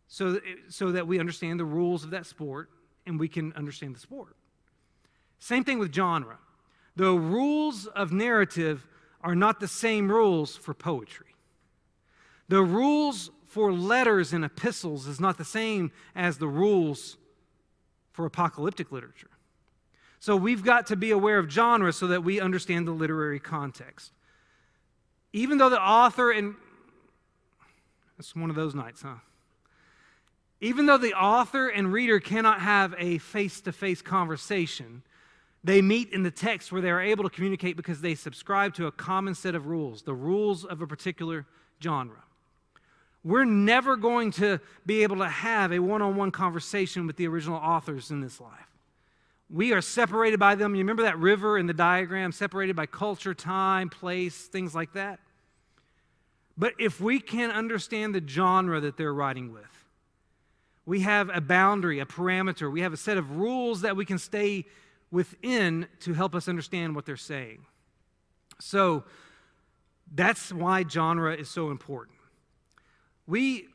[0.09, 2.71] so that, so that we understand the rules of that sport
[3.05, 4.37] and we can understand the sport.
[5.39, 6.39] Same thing with genre.
[6.97, 8.87] The rules of narrative
[9.21, 11.34] are not the same rules for poetry.
[12.49, 17.17] The rules for letters and epistles is not the same as the rules
[18.13, 19.31] for apocalyptic literature.
[20.21, 24.13] So we've got to be aware of genre so that we understand the literary context.
[25.33, 26.55] Even though the author and
[28.19, 29.17] it's one of those nights, huh?
[30.61, 35.03] Even though the author and reader cannot have a face to face conversation,
[35.63, 38.87] they meet in the text where they are able to communicate because they subscribe to
[38.87, 41.47] a common set of rules, the rules of a particular
[41.83, 42.23] genre.
[43.25, 47.27] We're never going to be able to have a one on one conversation with the
[47.27, 48.69] original authors in this life.
[49.51, 50.75] We are separated by them.
[50.75, 55.21] You remember that river in the diagram, separated by culture, time, place, things like that?
[56.57, 59.63] But if we can understand the genre that they're writing with,
[60.87, 62.71] We have a boundary, a parameter.
[62.71, 64.67] We have a set of rules that we can stay
[65.11, 67.65] within to help us understand what they're saying.
[68.61, 69.05] So
[70.15, 72.14] that's why genre is so important.
[73.27, 73.69] We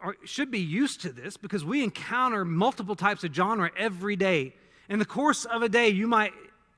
[0.00, 4.54] are, should be used to this because we encounter multiple types of genre every day.
[4.88, 6.32] In the course of a day, you might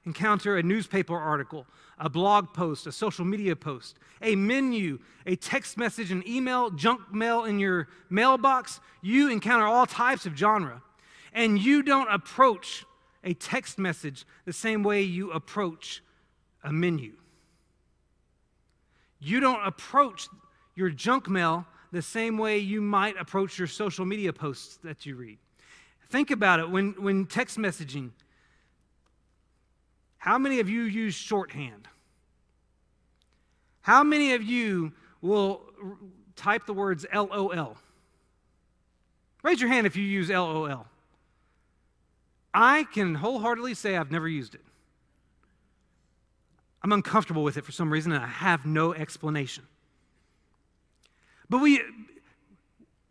[0.07, 1.66] encounter a newspaper article,
[1.99, 7.12] a blog post, a social media post, a menu, a text message, an email, junk
[7.12, 8.80] mail in your mailbox.
[9.03, 10.82] You encounter all types of genre.
[11.32, 12.84] And you don't approach
[13.22, 16.03] a text message the same way you approach
[16.64, 17.12] a menu.
[19.20, 20.28] You don't approach
[20.74, 25.16] your junk mail the same way you might approach your social media posts that you
[25.16, 25.38] read.
[26.09, 28.11] Think about it when, when text messaging.
[30.18, 31.88] How many of you use shorthand?
[33.82, 35.62] How many of you will
[36.36, 37.76] type the words LOL?
[39.43, 40.86] Raise your hand if you use LOL.
[42.53, 44.61] I can wholeheartedly say I've never used it.
[46.82, 49.64] I'm uncomfortable with it for some reason, and I have no explanation.
[51.51, 51.82] But we,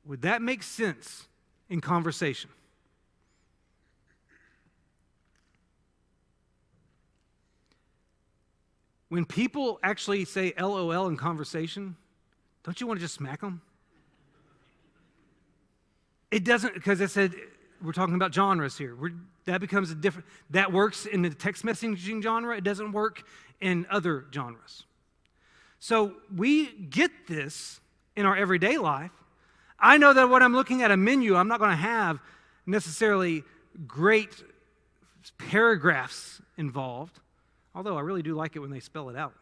[0.06, 1.28] would that make sense
[1.70, 2.50] in conversation?
[9.10, 11.98] When people actually say LOL in conversation,
[12.64, 13.62] don't you want to just smack them?
[16.32, 17.34] It doesn't, because I said
[17.82, 18.96] we're talking about genres here.
[18.96, 19.14] We're,
[19.46, 22.56] that becomes a different, that works in the text messaging genre.
[22.56, 23.24] It doesn't work
[23.60, 24.86] in other genres.
[25.80, 27.82] So we get this
[28.20, 29.12] in our everyday life.
[29.80, 32.20] I know that when I'm looking at a menu, I'm not going to have
[32.66, 33.46] necessarily
[33.88, 34.44] great
[35.38, 37.18] paragraphs involved,
[37.74, 39.34] although I really do like it when they spell it out.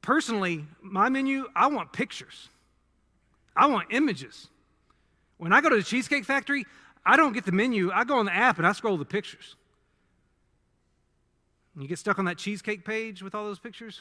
[0.00, 2.48] Personally, my menu, I want pictures,
[3.54, 4.48] I want images.
[5.36, 6.64] When I go to the Cheesecake Factory,
[7.04, 9.56] I don't get the menu, I go on the app and I scroll the pictures.
[11.74, 14.00] And you get stuck on that cheesecake page with all those pictures,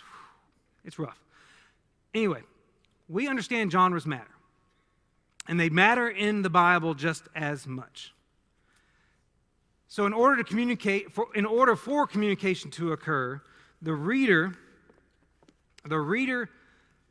[0.85, 1.19] it's rough.
[2.13, 2.43] Anyway,
[3.07, 4.35] we understand genres matter,
[5.47, 8.13] and they matter in the Bible just as much.
[9.87, 13.41] So, in order to communicate, for, in order for communication to occur,
[13.81, 14.53] the reader,
[15.85, 16.49] the reader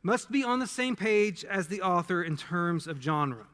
[0.03, 3.47] must be on the same page as the author in terms of genre.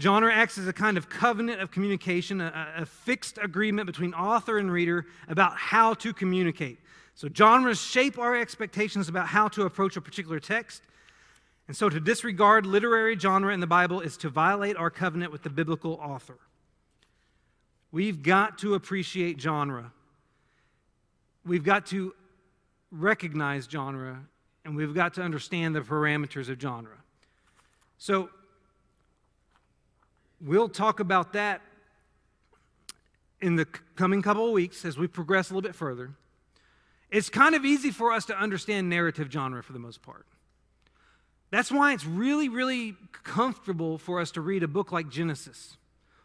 [0.00, 4.58] Genre acts as a kind of covenant of communication, a, a, fixed agreement between author
[4.58, 6.80] and reader about how to communicate.
[7.14, 10.82] So, genres shape our expectations about how to approach a particular text,
[11.72, 15.42] and so to disregard literary genre in the Bible is to violate our covenant with
[15.42, 16.36] the biblical author.
[17.90, 19.90] We've got to appreciate genre.
[21.46, 22.14] We've got to
[22.90, 24.20] recognize genre,
[24.66, 26.98] and we've got to understand the parameters of genre.
[27.96, 28.28] So,
[30.42, 31.62] we'll talk about that
[33.40, 33.64] in the
[33.96, 36.10] coming couple of weeks as we progress a little bit further.
[37.10, 40.26] It's kind of easy for us to understand narrative genre for the most part.
[41.52, 45.76] That's why it's really, really comfortable for us to read a book like Genesis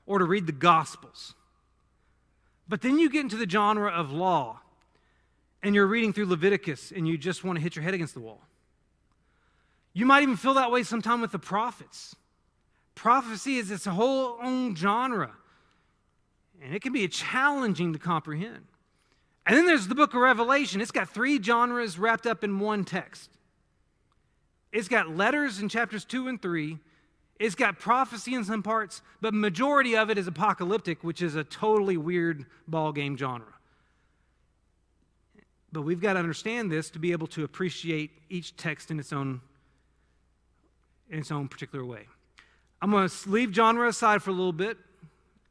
[0.05, 1.35] or to read the Gospels.
[2.69, 4.61] But then you get into the genre of law
[5.61, 8.21] and you're reading through Leviticus and you just want to hit your head against the
[8.21, 8.41] wall.
[9.91, 12.15] You might even feel that way sometime with the prophets.
[12.95, 15.31] Prophecy is its whole own genre,
[16.63, 18.65] and it can be challenging to comprehend.
[19.45, 20.79] And then there's the book of Revelation.
[20.79, 23.36] It's got three genres wrapped up in one text.
[24.77, 26.77] It's got letters in chapters 2 and 3.
[27.39, 31.43] It's got prophecy in some parts, but majority of it is apocalyptic, which is a
[31.43, 33.55] totally weird ball game genre.
[35.71, 39.11] But we've got to understand this to be able to appreciate each text in its
[39.11, 39.41] own
[41.09, 42.05] in its own particular way.
[42.79, 44.77] I'm going to leave genre aside for a little bit,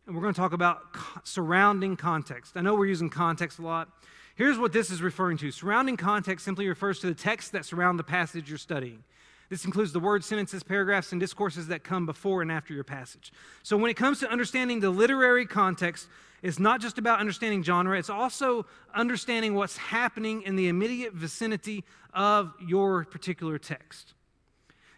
[0.07, 0.83] and we're going to talk about
[1.25, 2.53] surrounding context.
[2.57, 3.89] I know we're using context a lot.
[4.37, 7.99] Here's what this is referring to surrounding context simply refers to the texts that surround
[7.99, 9.03] the passage you're studying.
[9.49, 13.33] This includes the words, sentences, paragraphs, and discourses that come before and after your passage.
[13.63, 16.09] So, when it comes to understanding the literary context,
[16.43, 21.85] it's not just about understanding genre, it's also understanding what's happening in the immediate vicinity
[22.13, 24.15] of your particular text.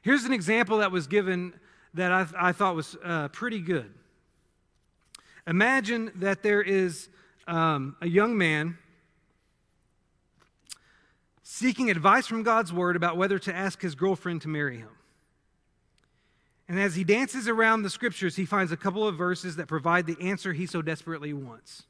[0.03, 1.53] Here's an example that was given
[1.95, 3.93] that I, I thought was uh, pretty good.
[5.47, 7.09] Imagine that there is
[7.47, 8.79] um, a young man
[11.51, 14.91] seeking advice from God's word about whether to ask his girlfriend to marry him.
[16.69, 20.07] And as he dances around the scriptures, he finds a couple of verses that provide
[20.07, 21.85] the answer he so desperately wants.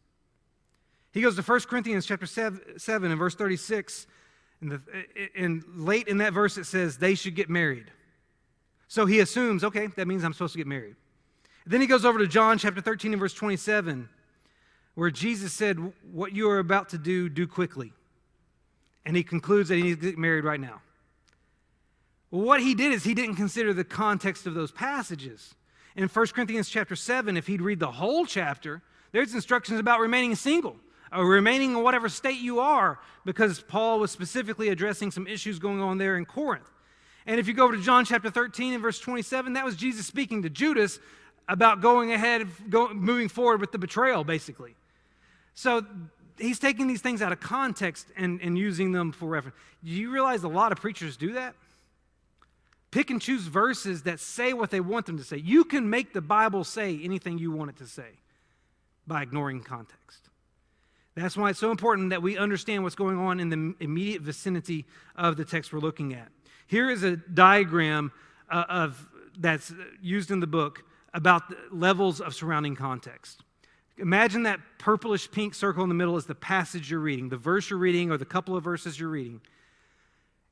[1.13, 4.07] He goes to 1 Corinthians chapter 7, 7 and verse 36,
[4.61, 4.81] and, the,
[5.37, 7.91] and late in that verse it says, they should get married.
[8.87, 10.95] So he assumes, okay, that means I'm supposed to get married.
[11.67, 14.09] Then he goes over to John chapter 13 and verse 27,
[14.95, 17.93] where Jesus said, What you are about to do, do quickly.
[19.05, 20.83] And he concludes that he needs to get married right now.
[22.31, 25.55] Well, what he did is he didn't consider the context of those passages.
[25.97, 28.83] In 1 Corinthians chapter 7, if he'd read the whole chapter,
[29.13, 30.77] there's instructions about remaining single,
[31.11, 35.81] or remaining in whatever state you are, because Paul was specifically addressing some issues going
[35.81, 36.71] on there in Corinth.
[37.27, 40.07] And if you go over to John chapter 13 and verse 27, that was Jesus
[40.07, 40.99] speaking to Judas
[41.49, 44.75] about going ahead, go, moving forward with the betrayal, basically.
[45.55, 45.85] So
[46.39, 49.57] he's taking these things out of context and, and using them for reference.
[49.85, 51.55] Do you realize a lot of preachers do that?
[52.91, 55.37] Pick and choose verses that say what they want them to say.
[55.37, 58.19] You can make the Bible say anything you want it to say
[59.07, 60.29] by ignoring context.
[61.15, 64.87] That's why it's so important that we understand what's going on in the immediate vicinity
[65.17, 66.29] of the text we're looking at.
[66.67, 68.13] Here is a diagram
[68.51, 69.07] uh, of
[69.39, 70.85] that's used in the book
[71.15, 73.43] about levels of surrounding context.
[73.99, 77.69] Imagine that purplish pink circle in the middle is the passage you're reading, the verse
[77.71, 79.41] you're reading, or the couple of verses you're reading.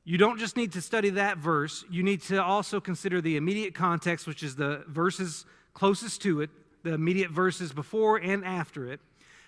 [0.03, 3.73] You don't just need to study that verse, you need to also consider the immediate
[3.73, 6.49] context, which is the verses closest to it,
[6.83, 8.99] the immediate verses before and after it.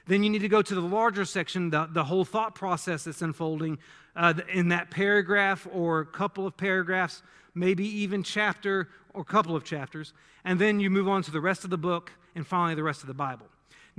[0.05, 3.21] Then you need to go to the larger section, the, the whole thought process that's
[3.21, 3.77] unfolding
[4.15, 7.21] uh, in that paragraph or couple of paragraphs,
[7.53, 10.13] maybe even chapter or couple of chapters.
[10.43, 13.01] And then you move on to the rest of the book and finally the rest
[13.01, 13.47] of the Bible.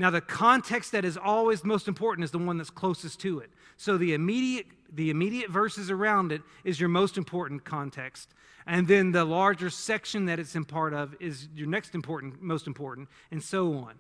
[0.01, 3.51] Now, the context that is always most important is the one that's closest to it.
[3.77, 8.31] So the immediate, the immediate verses around it is your most important context.
[8.67, 12.67] And then the larger section that it's in part of is your next important, most
[12.67, 13.97] important, and so on.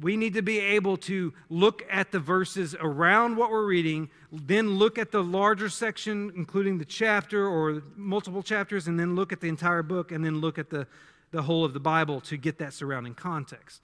[0.00, 4.78] We need to be able to look at the verses around what we're reading, then
[4.78, 9.40] look at the larger section, including the chapter or multiple chapters, and then look at
[9.40, 10.86] the entire book, and then look at the
[11.30, 13.82] the whole of the Bible to get that surrounding context.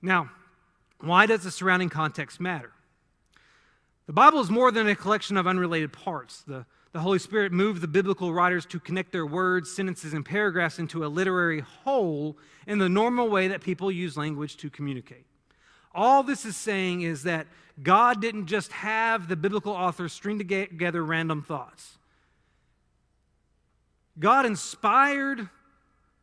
[0.00, 0.30] Now,
[1.00, 2.72] why does the surrounding context matter?
[4.06, 6.42] The Bible is more than a collection of unrelated parts.
[6.46, 10.78] The, the Holy Spirit moved the biblical writers to connect their words, sentences, and paragraphs
[10.78, 15.26] into a literary whole in the normal way that people use language to communicate.
[15.94, 17.46] All this is saying is that
[17.82, 21.98] God didn't just have the biblical authors string together random thoughts.
[24.18, 25.48] God inspired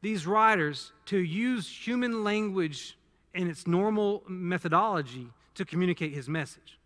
[0.01, 2.97] these writers to use human language
[3.35, 6.79] and its normal methodology to communicate his message.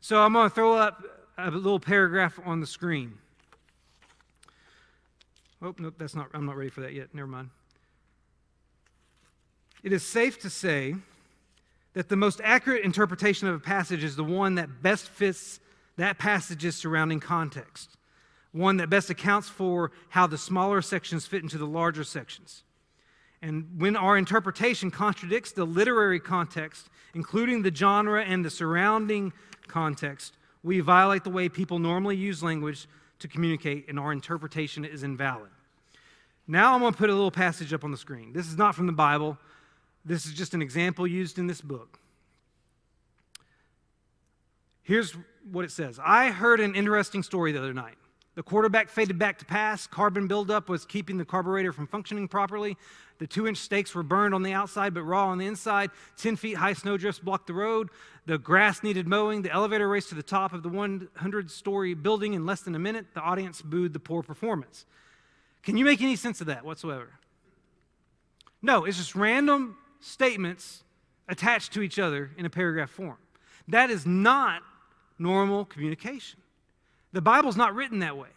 [0.00, 1.02] So I'm going to throw up
[1.38, 3.14] a little paragraph on the screen.
[5.62, 7.14] Oh, nope, that's not, I'm not ready for that yet.
[7.14, 7.50] Never mind.
[9.82, 10.94] It is safe to say
[11.94, 15.60] that the most accurate interpretation of a passage is the one that best fits
[15.96, 17.96] that passage's surrounding context
[18.52, 22.64] one that best accounts for how the smaller sections fit into the larger sections.
[23.42, 29.32] And when our interpretation contradicts the literary context, including the genre and the surrounding
[29.66, 32.86] context, we violate the way people normally use language
[33.20, 35.50] to communicate, and our interpretation is invalid.
[36.46, 38.32] Now I'm going to put a little passage up on the screen.
[38.32, 39.38] This is not from the Bible,
[40.04, 41.98] this is just an example used in this book.
[44.82, 45.14] Here's
[45.50, 47.96] what it says I heard an interesting story the other night.
[48.40, 49.86] The quarterback faded back to pass.
[49.86, 52.78] Carbon buildup was keeping the carburetor from functioning properly.
[53.18, 55.90] The two inch stakes were burned on the outside but raw on the inside.
[56.16, 57.90] 10 feet high snowdrifts blocked the road.
[58.24, 59.42] The grass needed mowing.
[59.42, 62.78] The elevator raced to the top of the 100 story building in less than a
[62.78, 63.08] minute.
[63.12, 64.86] The audience booed the poor performance.
[65.62, 67.10] Can you make any sense of that whatsoever?
[68.62, 70.82] No, it's just random statements
[71.28, 73.18] attached to each other in a paragraph form.
[73.68, 74.62] That is not
[75.18, 76.39] normal communication.
[77.12, 78.28] The Bible's not written that way.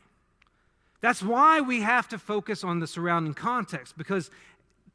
[1.01, 4.31] That's why we have to focus on the surrounding context because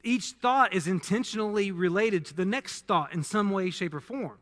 [0.03, 4.39] each thought is intentionally related to the next thought in some way, shape, or form.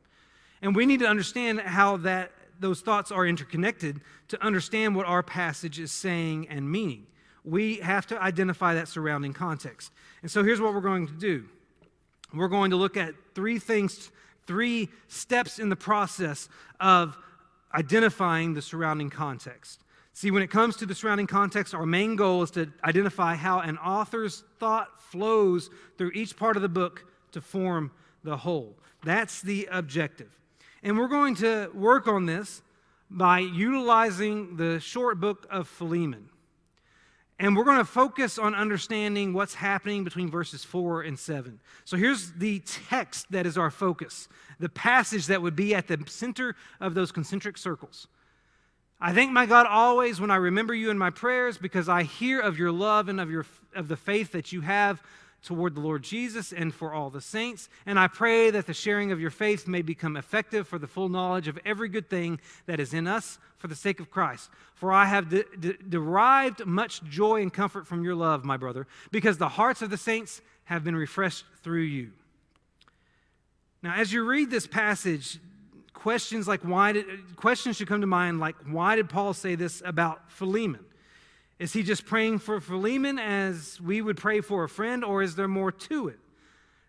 [0.63, 2.31] And we need to understand how that
[2.61, 7.07] those thoughts are interconnected to understand what our passage is saying and meaning.
[7.45, 9.93] We have to identify that surrounding context.
[10.23, 11.45] And so here's what we're going to do.
[12.35, 14.11] We're going to look at three things,
[14.47, 16.49] three steps in the process
[16.81, 17.17] of
[17.75, 19.83] identifying the surrounding context.
[20.13, 23.61] See, when it comes to the surrounding context, our main goal is to identify how
[23.61, 27.91] an author's thought flows through each part of the book to form
[28.25, 28.77] the whole.
[29.05, 30.31] That's the objective.
[30.83, 32.63] And we're going to work on this
[33.11, 36.29] by utilizing the short book of Philemon.
[37.39, 41.61] And we're going to focus on understanding what's happening between verses 4 and 7.
[41.85, 44.29] So here's the text that is our focus,
[44.59, 48.07] the passage that would be at the center of those concentric circles.
[48.99, 52.41] I thank my God always when I remember you in my prayers because I hear
[52.41, 55.03] of your love and of your of the faith that you have
[55.47, 57.69] toward the Lord Jesus and for all the saints.
[57.87, 61.09] And I pray that the sharing of your faith may become effective for the full
[61.09, 64.51] knowledge of every good thing that is in us for the sake of Christ.
[64.75, 68.89] For I have de- de- derived much joy and comfort from your love, my brother,
[69.13, 72.11] because the hearts of the saints have been refreshed through you.
[73.85, 75.39] Now, as you read this passage,
[75.95, 79.81] questions like why did questions should come to mind like why did Paul say this
[79.85, 80.85] about Philemon?
[81.59, 85.37] Is he just praying for Philemon as we would pray for a friend, or is
[85.37, 86.19] there more to it?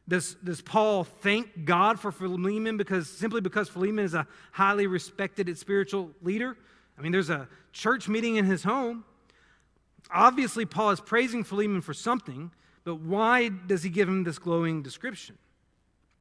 [0.09, 5.55] Does, does Paul thank God for Philemon because simply because Philemon is a highly respected
[5.57, 6.57] spiritual leader?
[6.97, 9.03] I mean, there's a church meeting in his home.
[10.09, 12.51] Obviously, Paul is praising Philemon for something,
[12.86, 15.38] but why does he give him this glowing description?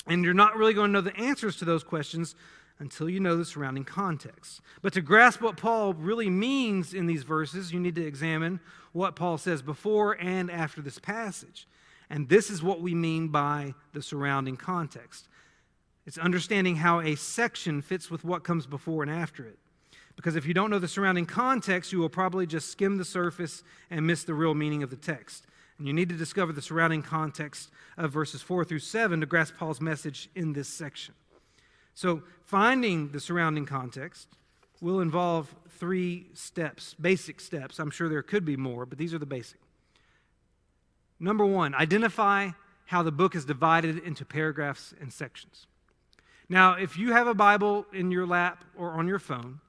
[0.09, 2.35] And you're not really going to know the answers to those questions
[2.79, 4.61] until you know the surrounding context.
[4.83, 8.61] But to grasp what Paul really means in these verses, you need to examine
[8.93, 11.67] what Paul says before and after this passage.
[12.11, 15.29] And this is what we mean by the surrounding context
[16.07, 19.59] it's understanding how a section fits with what comes before and after it.
[20.15, 23.65] Because if you don't know the surrounding context, you will probably just skim the surface
[23.91, 25.47] and miss the real meaning of the text.
[25.79, 29.57] And you need to discover the surrounding context of verses 4 through 7 to grasp
[29.59, 31.15] Paul's message in this section.
[31.97, 34.29] So, finding the surrounding context
[34.83, 37.79] will involve three steps, basic steps.
[37.79, 39.59] I'm sure there could be more, but these are the basic.
[41.19, 42.51] Number one, identify
[42.85, 45.69] how the book is divided into paragraphs and sections.
[46.51, 49.61] Now, if you have a Bible in your lap or on your phone,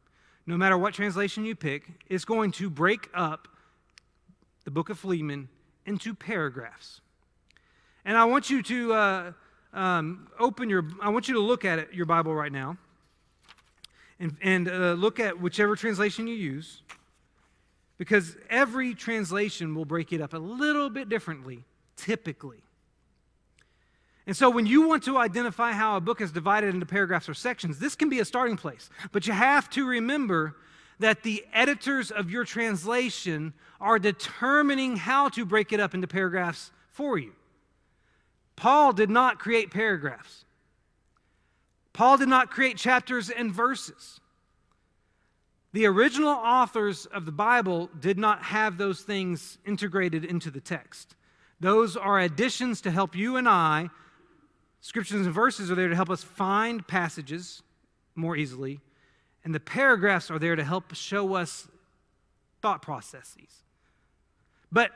[0.46, 3.48] no matter what translation you pick, it's going to break up
[4.66, 5.48] the book of Philemon
[5.86, 7.00] into paragraphs.
[8.04, 9.32] And I want you to uh,
[9.74, 12.78] um, open your, I want you to look at it, your Bible right now
[14.20, 16.82] and, and uh, look at whichever translation you use
[17.98, 21.64] because every translation will break it up a little bit differently,
[21.96, 22.64] typically.
[24.26, 27.34] And so, when you want to identify how a book is divided into paragraphs or
[27.34, 28.90] sections, this can be a starting place.
[29.12, 30.58] But you have to remember
[31.00, 36.72] that the editors of your translation are determining how to break it up into paragraphs
[36.92, 37.32] for you.
[38.58, 40.44] Paul did not create paragraphs.
[41.94, 44.20] Paul did not create chapters and verses.
[45.74, 51.16] The original authors of the Bible did not have those things integrated into the text.
[51.60, 53.90] Those are additions to help you and I.
[54.82, 57.62] Scriptures and verses are there to help us find passages
[58.16, 58.80] more easily,
[59.44, 61.68] and the paragraphs are there to help show us
[62.62, 63.64] thought processes.
[64.72, 64.92] But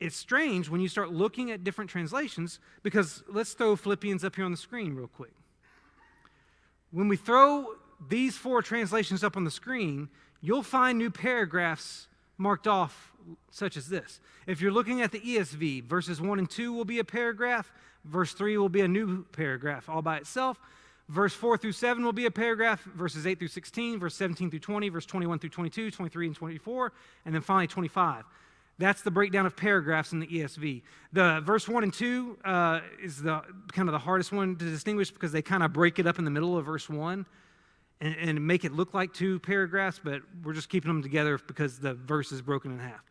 [0.00, 4.44] it's strange when you start looking at different translations because let's throw Philippians up here
[4.44, 5.32] on the screen real quick.
[6.90, 7.74] When we throw
[8.08, 10.08] these four translations up on the screen,
[10.40, 13.12] you'll find new paragraphs marked off,
[13.50, 14.20] such as this.
[14.46, 17.72] If you're looking at the ESV, verses 1 and 2 will be a paragraph,
[18.04, 20.60] verse 3 will be a new paragraph all by itself.
[21.08, 24.58] Verse 4 through 7 will be a paragraph, verses 8 through 16, verse 17 through
[24.58, 26.92] 20, verse 21 through 22, 23 and 24,
[27.24, 28.24] and then finally 25.
[28.78, 30.82] That's the breakdown of paragraphs in the ESV.
[31.12, 35.10] The verse 1 and 2 uh, is the kind of the hardest one to distinguish
[35.10, 37.24] because they kind of break it up in the middle of verse 1
[38.00, 41.78] and, and make it look like two paragraphs, but we're just keeping them together because
[41.78, 43.02] the verse is broken in half.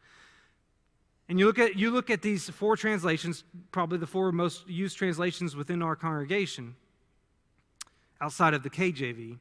[1.28, 4.96] And you look at you look at these four translations, probably the four most used
[4.98, 6.76] translations within our congregation,
[8.22, 9.40] outside of the KJV.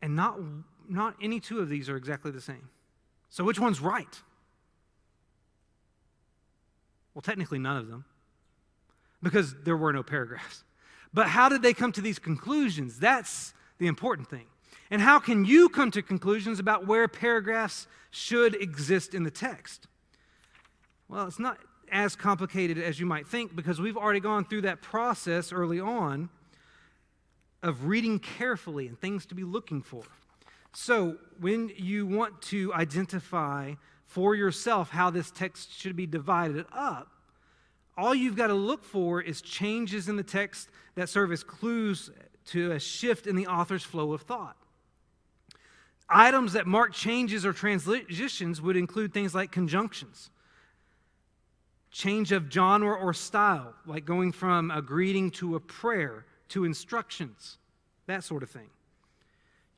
[0.00, 0.38] And not
[0.88, 2.68] not any two of these are exactly the same.
[3.28, 4.22] So which one's right?
[7.14, 8.04] Well, technically, none of them,
[9.22, 10.64] because there were no paragraphs.
[11.14, 12.98] But how did they come to these conclusions?
[12.98, 14.46] That's the important thing.
[14.90, 19.86] And how can you come to conclusions about where paragraphs should exist in the text?
[21.08, 21.58] Well, it's not
[21.90, 26.28] as complicated as you might think because we've already gone through that process early on
[27.62, 30.02] of reading carefully and things to be looking for.
[30.78, 37.08] So, when you want to identify for yourself how this text should be divided up,
[37.96, 42.10] all you've got to look for is changes in the text that serve as clues
[42.48, 44.54] to a shift in the author's flow of thought.
[46.10, 50.28] Items that mark changes or transitions would include things like conjunctions,
[51.90, 57.56] change of genre or style, like going from a greeting to a prayer to instructions,
[58.06, 58.68] that sort of thing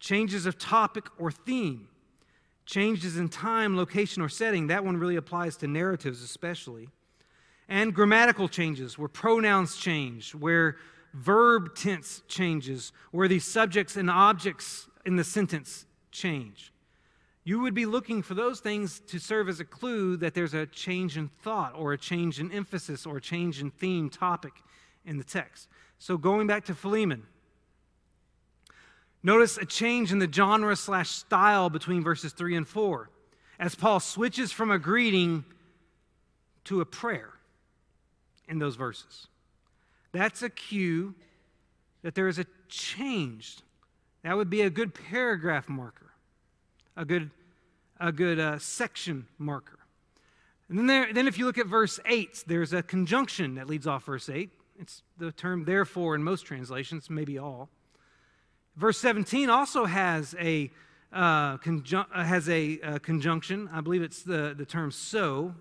[0.01, 1.88] changes of topic or theme,
[2.66, 4.66] changes in time, location, or setting.
[4.66, 6.88] That one really applies to narratives, especially.
[7.68, 10.76] And grammatical changes, where pronouns change, where
[11.14, 16.72] verb tense changes, where the subjects and objects in the sentence change.
[17.49, 20.66] you would be looking for those things to serve as a clue that there's a
[20.66, 24.53] change in thought or a change in emphasis or a change in theme, topic
[25.07, 25.66] in the text.
[25.99, 27.22] So going back to Philemon,
[29.23, 33.11] notice a change in the genre slash style between verses 3 and 4
[33.59, 35.45] as Paul switches from a greeting
[36.64, 37.31] to a prayer
[38.49, 39.27] in those verses.
[40.12, 41.14] That's a cue
[42.03, 43.59] that there is a change.
[44.23, 46.12] That would be a good paragraph marker,
[46.97, 47.31] a good,
[47.99, 49.79] a good uh, section marker.
[50.69, 53.87] And then, there, then, if you look at verse 8, there's a conjunction that leads
[53.87, 54.51] off verse 8.
[54.79, 57.71] It's the term therefore in most translations, maybe all.
[58.79, 60.70] Verse 17 also has a,
[61.12, 63.68] uh, conjun- uh, has a uh, conjunction.
[63.72, 65.53] I believe it's the, the term so.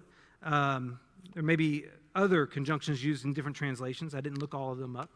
[0.43, 0.99] Um,
[1.33, 4.13] there may be other conjunctions used in different translations.
[4.13, 5.09] I didn't look all of them up.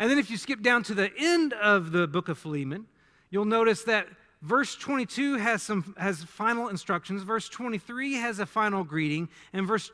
[0.00, 2.86] And then if you skip down to the end of the book of Philemon,
[3.30, 4.08] you'll notice that
[4.42, 9.92] verse 22 has some has final instructions, verse 23 has a final greeting, and verse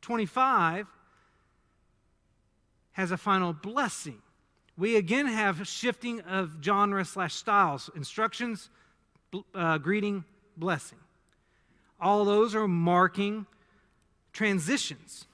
[0.00, 0.88] 25
[2.90, 4.20] has a final blessing.
[4.76, 8.68] We again have shifting of genre slash styles, instructions,
[9.54, 10.24] uh, greeting,
[10.56, 10.98] blessing.
[12.00, 13.46] All those are marking
[14.32, 15.26] transitions.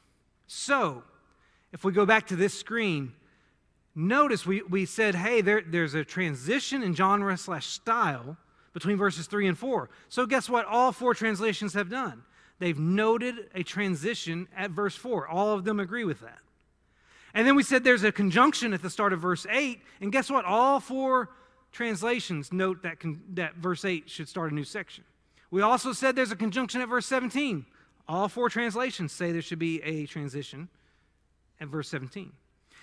[0.47, 1.03] So,
[1.73, 3.15] if we go back to this screen,
[3.95, 8.37] notice we, we said, hey, there, there's a transition in genre slash style
[8.73, 9.91] between verses 3 and 4.
[10.09, 10.67] So, guess what?
[10.67, 12.23] All four translations have done.
[12.59, 15.27] They've noted a transition at verse 4.
[15.27, 16.39] All of them agree with that.
[17.35, 19.81] And then we said there's a conjunction at the start of verse 8.
[20.01, 20.45] And guess what?
[20.45, 21.31] All four
[21.73, 25.05] translations note that, con- that verse 8 should start a new section.
[25.51, 27.65] We also said there's a conjunction at verse 17.
[28.09, 30.69] All four translations say there should be a transition
[31.61, 32.33] at verse 17.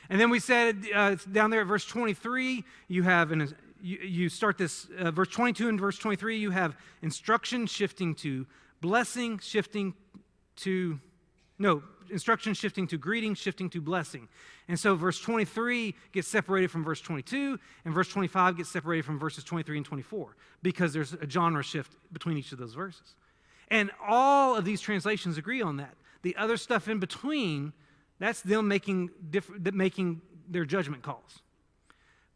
[0.09, 4.57] And then we said uh, down there at verse 23, you have an, you, start
[4.57, 8.47] this, uh, verse 22 and verse 23, you have instruction shifting to
[8.81, 9.93] blessing, shifting
[10.57, 10.99] to,
[11.59, 14.27] no, instruction shifting to greeting, shifting to blessing.
[14.67, 19.19] And so verse 23 gets separated from verse 22, and verse 25 gets separated from
[19.19, 23.15] verses 23 and 24 because there's a genre shift between each of those verses.
[23.69, 25.95] And all of these translations agree on that.
[26.21, 27.73] The other stuff in between,
[28.19, 31.41] that's them making, diff- making their judgment calls.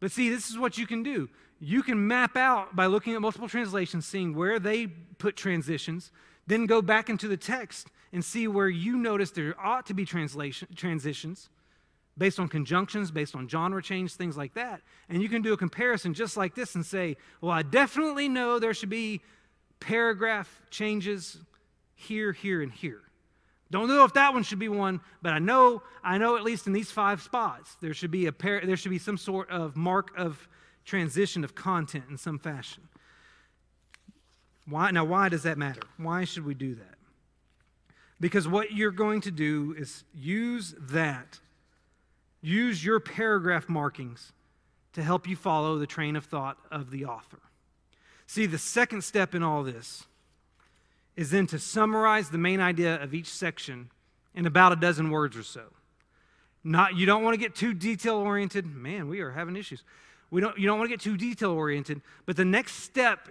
[0.00, 1.28] But see, this is what you can do.
[1.60, 6.10] You can map out by looking at multiple translations, seeing where they put transitions,
[6.46, 10.04] then go back into the text and see where you notice there ought to be
[10.04, 11.48] translation, transitions
[12.16, 14.80] based on conjunctions, based on genre change, things like that.
[15.08, 18.58] And you can do a comparison just like this and say, well, I definitely know
[18.58, 19.20] there should be
[19.80, 21.38] paragraph changes
[21.94, 23.00] here, here, and here.
[23.70, 26.66] Don't know if that one should be one, but I know, I know at least
[26.66, 29.76] in these five spots, there should be a par- there should be some sort of
[29.76, 30.48] mark of
[30.84, 32.88] transition of content in some fashion.
[34.66, 35.82] Why now why does that matter?
[35.96, 36.94] Why should we do that?
[38.20, 41.40] Because what you're going to do is use that,
[42.40, 44.32] use your paragraph markings
[44.94, 47.40] to help you follow the train of thought of the author.
[48.26, 50.04] See, the second step in all this
[51.16, 53.90] is then to summarize the main idea of each section
[54.34, 55.64] in about a dozen words or so.
[56.62, 58.66] Not, you don't want to get too detail oriented.
[58.66, 59.84] Man, we are having issues.
[60.30, 63.28] We don't, you don't want to get too detail oriented, but the next step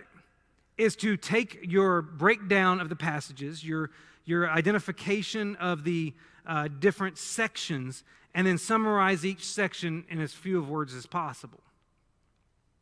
[0.77, 3.91] is to take your breakdown of the passages, your
[4.25, 6.13] your identification of the
[6.47, 8.03] uh, different sections,
[8.33, 11.59] and then summarize each section in as few of words as possible.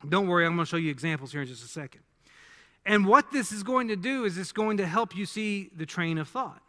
[0.07, 2.01] Don't worry, I'm going to show you examples here in just a second.
[2.85, 5.85] And what this is going to do is it's going to help you see the
[5.85, 6.61] train of thought.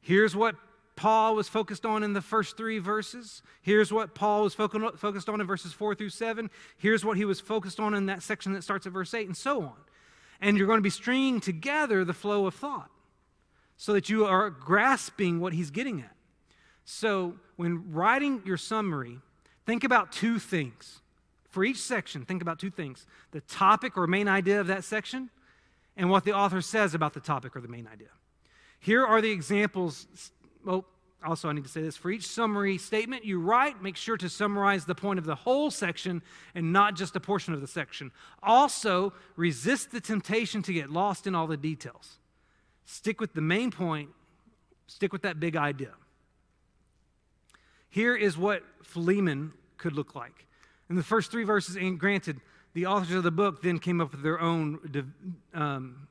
[0.00, 0.54] Here's what
[0.94, 3.42] Paul was focused on in the first three verses.
[3.62, 6.50] Here's what Paul was focused on in verses four through seven.
[6.78, 9.36] Here's what he was focused on in that section that starts at verse eight, and
[9.36, 9.74] so on.
[10.40, 12.90] And you're going to be stringing together the flow of thought
[13.76, 16.14] so that you are grasping what he's getting at.
[16.84, 19.18] So, when writing your summary,
[19.64, 21.00] think about two things.
[21.48, 25.30] For each section, think about two things the topic or main idea of that section,
[25.96, 28.08] and what the author says about the topic or the main idea.
[28.78, 30.06] Here are the examples.
[30.64, 30.84] Well,
[31.26, 34.28] also, I need to say this for each summary statement you write, make sure to
[34.28, 36.22] summarize the point of the whole section
[36.54, 38.12] and not just a portion of the section.
[38.42, 42.18] Also, resist the temptation to get lost in all the details.
[42.84, 44.10] Stick with the main point,
[44.86, 45.92] stick with that big idea.
[47.90, 50.46] Here is what Philemon could look like.
[50.88, 52.40] In the first three verses, and granted,
[52.74, 54.78] the authors of the book then came up with their own
[55.54, 56.06] um,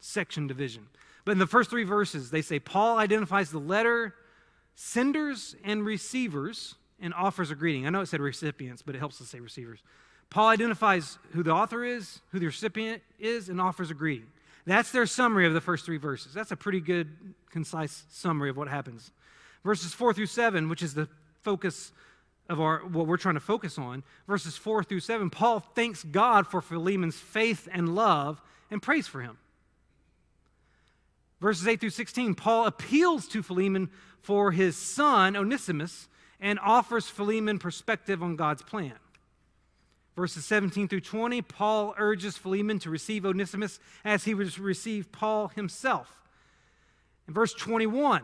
[0.00, 0.86] section division.
[1.24, 4.14] But in the first three verses, they say Paul identifies the letter
[4.80, 7.84] senders and receivers and offers a greeting.
[7.84, 9.80] I know it said recipients, but it helps to say receivers.
[10.30, 14.28] Paul identifies who the author is, who the recipient is, and offers a greeting.
[14.66, 16.32] That's their summary of the first three verses.
[16.32, 17.08] That's a pretty good,
[17.50, 19.10] concise summary of what happens.
[19.64, 21.08] Verses 4 through 7, which is the
[21.42, 21.90] focus
[22.48, 26.46] of our what we're trying to focus on, verses 4 through 7, Paul thanks God
[26.46, 29.38] for Philemon's faith and love and prays for him.
[31.40, 36.08] Verses 8 through 16, Paul appeals to Philemon for his son, Onesimus,
[36.40, 38.94] and offers Philemon perspective on God's plan.
[40.16, 45.48] Verses 17 through 20, Paul urges Philemon to receive Onesimus as he would receive Paul
[45.48, 46.12] himself.
[47.28, 48.22] In verse 21,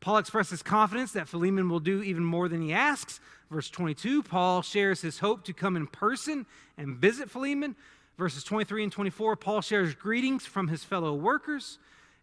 [0.00, 3.20] Paul expresses confidence that Philemon will do even more than he asks.
[3.50, 6.46] Verse 22, Paul shares his hope to come in person
[6.78, 7.76] and visit Philemon.
[8.16, 11.78] Verses 23 and 24, Paul shares greetings from his fellow workers.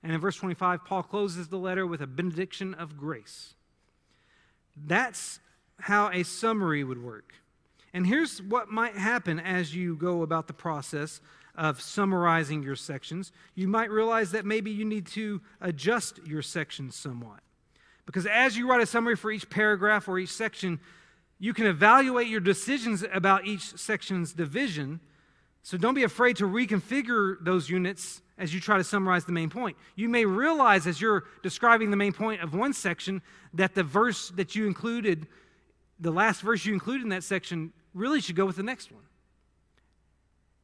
[0.07, 3.55] And in verse 25, Paul closes the letter with a benediction of grace.
[4.85, 5.41] That's
[5.81, 7.33] how a summary would work.
[7.93, 11.19] And here's what might happen as you go about the process
[11.55, 13.33] of summarizing your sections.
[13.53, 17.41] You might realize that maybe you need to adjust your sections somewhat.
[18.05, 20.79] Because as you write a summary for each paragraph or each section,
[21.37, 25.01] you can evaluate your decisions about each section's division.
[25.63, 29.49] So don't be afraid to reconfigure those units as you try to summarize the main
[29.49, 29.75] point.
[29.95, 33.21] You may realize as you're describing the main point of one section
[33.53, 35.27] that the verse that you included,
[35.99, 39.03] the last verse you included in that section, really should go with the next one.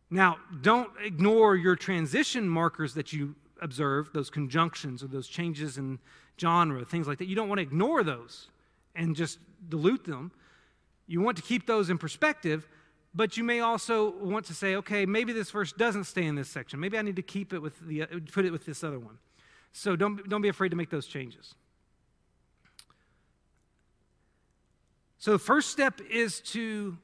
[0.09, 5.97] Now, don't ignore your transition markers that you observe, those conjunctions or those changes in
[6.39, 7.27] genre, things like that.
[7.27, 8.49] You don't want to ignore those
[8.95, 10.31] and just dilute them.
[11.07, 12.67] You want to keep those in perspective,
[13.15, 16.49] but you may also want to say, okay, maybe this verse doesn't stay in this
[16.49, 16.79] section.
[16.79, 19.17] Maybe I need to keep it with the uh, put it with this other one.
[19.71, 21.55] So don't don't be afraid to make those changes.
[25.19, 26.97] So the first step is to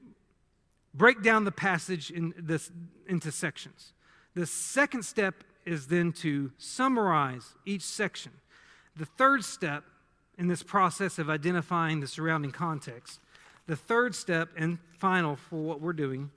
[0.94, 2.72] break down the passage in this
[3.08, 3.94] into sections.
[4.36, 8.32] The second step is then to summarize each section.
[8.96, 9.84] The third step
[10.38, 13.20] in this process of identifying the surrounding context,
[13.70, 16.32] the third step and final for what we're doing,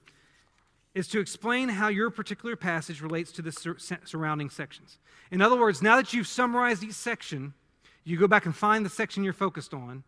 [0.93, 4.99] is to explain how your particular passage relates to the sur- surrounding sections.
[5.31, 7.55] In other words, now that you've summarized each section,
[8.03, 10.03] you go back and find the section you're focused on,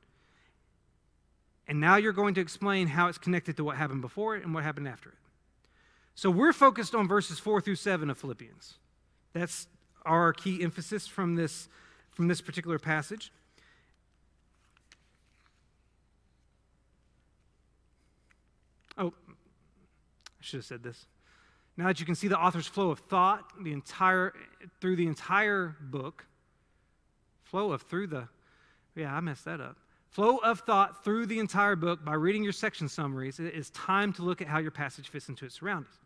[1.67, 4.53] and now you're going to explain how it's connected to what happened before it and
[4.53, 5.15] what happened after it.
[6.13, 8.75] So we're focused on verses 4 through 7 of Philippians.
[9.33, 9.65] That's
[10.05, 11.67] our key emphasis from this
[12.11, 13.31] from this particular passage.
[18.97, 19.13] Oh,
[20.34, 21.05] I should have said this.
[21.77, 24.33] Now that you can see the author's flow of thought, the entire
[24.79, 26.25] through the entire book,
[27.43, 28.27] flow of through the
[28.95, 29.77] yeah, I messed that up.
[30.09, 33.39] Flow of thought through the entire book by reading your section summaries.
[33.39, 35.99] It is time to look at how your passage fits into its surroundings.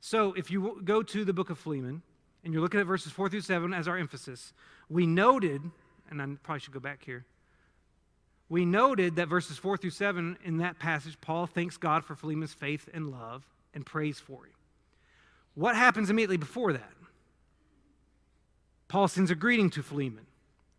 [0.00, 2.02] So if you go to the book of Philemon,
[2.44, 4.52] and you're looking at verses 4 through 7 as our emphasis,
[4.88, 5.60] we noted,
[6.08, 7.26] and I probably should go back here,
[8.48, 12.54] we noted that verses 4 through 7 in that passage, Paul thanks God for Philemon's
[12.54, 13.44] faith and love
[13.74, 14.52] and prays for him.
[15.54, 16.92] What happens immediately before that?
[18.88, 20.26] Paul sends a greeting to Philemon,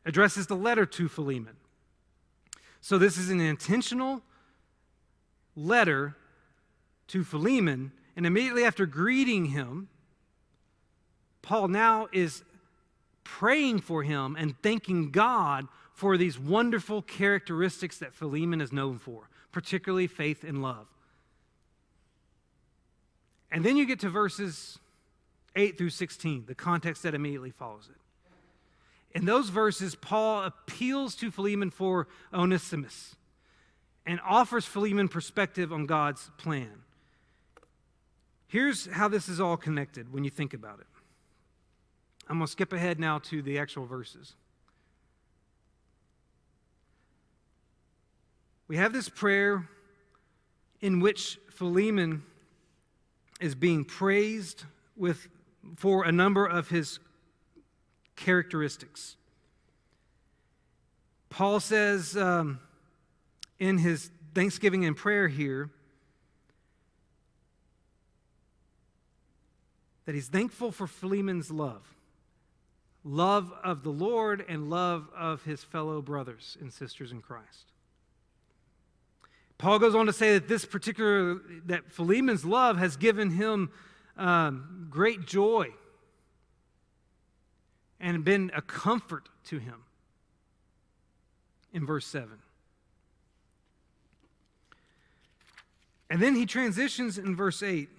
[0.06, 1.56] addresses the letter to Philemon.
[2.82, 4.22] So this is an intentional
[5.56, 6.16] letter
[7.08, 9.90] to Philemon, and immediately after greeting him,
[11.42, 12.44] Paul now is
[13.24, 19.30] praying for him and thanking God for these wonderful characteristics that Philemon is known for,
[19.52, 20.88] particularly faith and love.
[23.52, 24.80] And then you get to verses
[25.56, 29.18] 8 through 16, the context that immediately follows it.
[29.18, 33.16] In those verses, Paul appeals to Philemon for Onesimus
[34.06, 36.84] and offers Philemon perspective on God's plan.
[38.47, 40.88] Here's how this is all connected when you think about it.
[42.28, 44.36] I'm going to skip ahead now to the actual verses.
[48.68, 49.68] We have this prayer
[50.80, 52.24] in which Philemon
[53.40, 54.64] is being praised
[54.96, 55.30] with,
[55.76, 57.00] for a number of his
[58.16, 59.16] characteristics.
[61.30, 62.60] Paul says um,
[63.60, 65.70] in his thanksgiving and prayer here
[70.06, 71.96] that he's thankful for Philemon's love
[73.06, 77.72] love of the Lord and love of his fellow brothers and sisters in Christ.
[79.60, 83.70] Paul goes on to say that this particular, that Philemon's love has given him
[84.18, 85.68] um, great joy
[87.99, 89.84] and been a comfort to him
[91.74, 92.30] in verse 7.
[96.10, 97.89] And then he transitions in verse 8.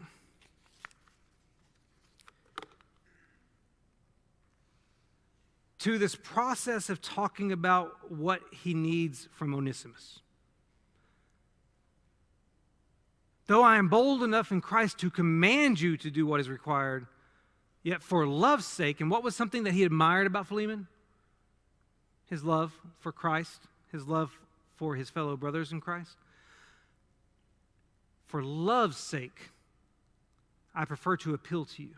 [5.80, 10.20] To this process of talking about what he needs from Onesimus.
[13.50, 17.08] Though I am bold enough in Christ to command you to do what is required,
[17.82, 20.86] yet for love's sake, and what was something that he admired about Philemon?
[22.26, 24.30] His love for Christ, his love
[24.76, 26.16] for his fellow brothers in Christ.
[28.28, 29.50] For love's sake,
[30.72, 31.96] I prefer to appeal to you.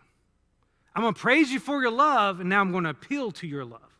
[0.97, 3.47] I'm going to praise you for your love, and now I'm going to appeal to
[3.47, 3.99] your love.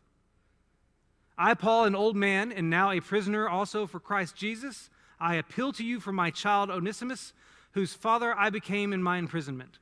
[1.37, 4.89] I, Paul, an old man, and now a prisoner also for Christ Jesus,
[5.19, 7.31] I appeal to you for my child Onesimus,
[7.73, 9.79] whose father I became in my imprisonment.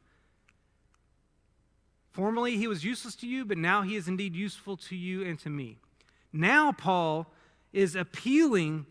[2.12, 5.40] Formerly he was useless to you, but now he is indeed useful to you and
[5.40, 5.78] to me.
[6.34, 7.28] Now, Paul
[7.74, 8.86] is appealing,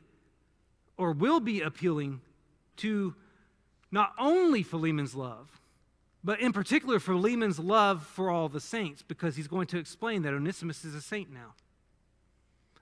[0.96, 2.20] or will be appealing,
[2.78, 3.14] to
[3.90, 5.60] not only Philemon's love,
[6.22, 10.34] but in particular Philemon's love for all the saints, because he's going to explain that
[10.34, 11.54] Onesimus is a saint now.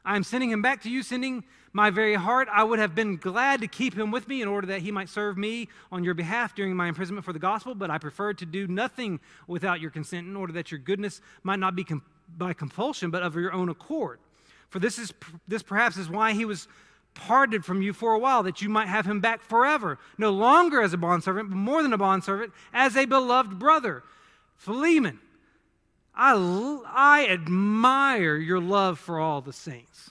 [0.05, 2.49] I'm sending him back to you, sending my very heart.
[2.51, 5.09] I would have been glad to keep him with me in order that he might
[5.09, 8.47] serve me on your behalf during my imprisonment for the gospel, but I preferred to
[8.47, 12.03] do nothing without your consent in order that your goodness might not be com-
[12.37, 14.19] by compulsion, but of your own accord.
[14.71, 15.13] For this is
[15.47, 16.69] this perhaps is why he was
[17.15, 20.81] parted from you for a while, that you might have him back forever, no longer
[20.81, 24.05] as a bondservant, but more than a bondservant, as a beloved brother.
[24.57, 25.19] Philemon,
[26.19, 26.35] I,
[26.87, 30.11] I admire your love for all the saints.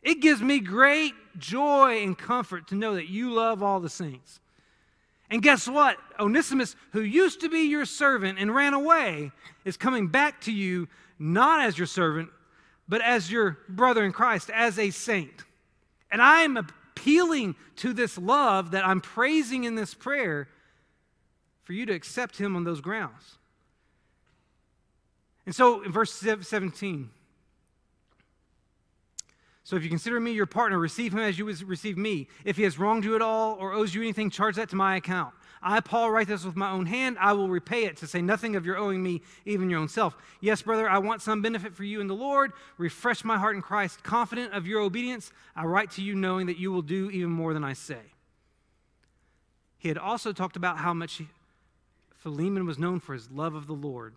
[0.00, 4.38] It gives me great joy and comfort to know that you love all the saints.
[5.30, 5.96] And guess what?
[6.20, 9.32] Onesimus, who used to be your servant and ran away,
[9.64, 10.88] is coming back to you
[11.18, 12.28] not as your servant,
[12.88, 15.44] but as your brother in Christ, as a saint.
[16.10, 20.48] And I am appealing to this love that I'm praising in this prayer
[21.62, 23.38] for you to accept him on those grounds.
[25.44, 27.10] And so in verse 17,
[29.64, 32.28] so if you consider me your partner, receive him as you would receive me.
[32.44, 34.96] If he has wronged you at all or owes you anything, charge that to my
[34.96, 35.34] account.
[35.62, 37.16] I, Paul, write this with my own hand.
[37.20, 40.16] I will repay it, to say nothing of your owing me, even your own self.
[40.40, 42.52] Yes, brother, I want some benefit for you in the Lord.
[42.78, 44.02] Refresh my heart in Christ.
[44.02, 47.54] Confident of your obedience, I write to you knowing that you will do even more
[47.54, 48.00] than I say.
[49.78, 51.22] He had also talked about how much
[52.16, 54.14] Philemon was known for his love of the Lord.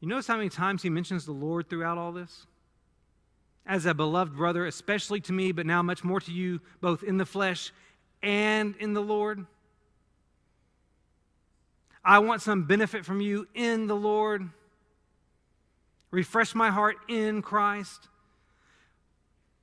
[0.00, 2.46] You notice how many times he mentions the Lord throughout all this?
[3.66, 7.18] As a beloved brother, especially to me, but now much more to you, both in
[7.18, 7.72] the flesh
[8.22, 9.44] and in the Lord.
[12.04, 14.48] I want some benefit from you in the Lord.
[16.10, 18.08] Refresh my heart in Christ.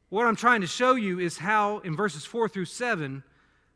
[0.10, 3.24] What I'm trying to show you is how, in verses 4 through 7,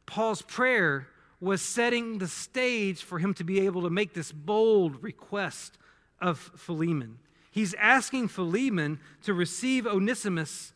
[0.06, 1.08] Paul's prayer
[1.42, 5.79] was setting the stage for him to be able to make this bold request
[6.22, 7.20] of Philemon.
[7.52, 10.74] He's asking Philemon to receive Onesimus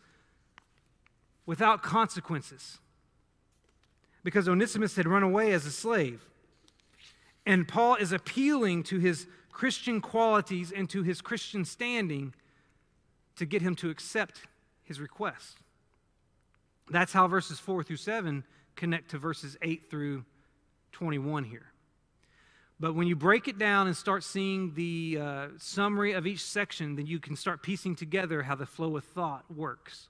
[1.46, 2.80] without consequences
[4.24, 6.26] because Onesimus had run away as a slave.
[7.46, 12.34] And Paul is appealing to his Christian qualities and to his Christian standing
[13.36, 14.42] to get him to accept
[14.84, 15.58] his request.
[16.90, 18.44] That's how verses 4 through 7
[18.76, 20.26] connect to verses 8 through
[20.94, 21.73] 21 here.
[22.84, 26.98] But when you break it down and start seeing the uh, summary of each section,
[26.98, 30.10] then you can start piecing together how the flow of thought works.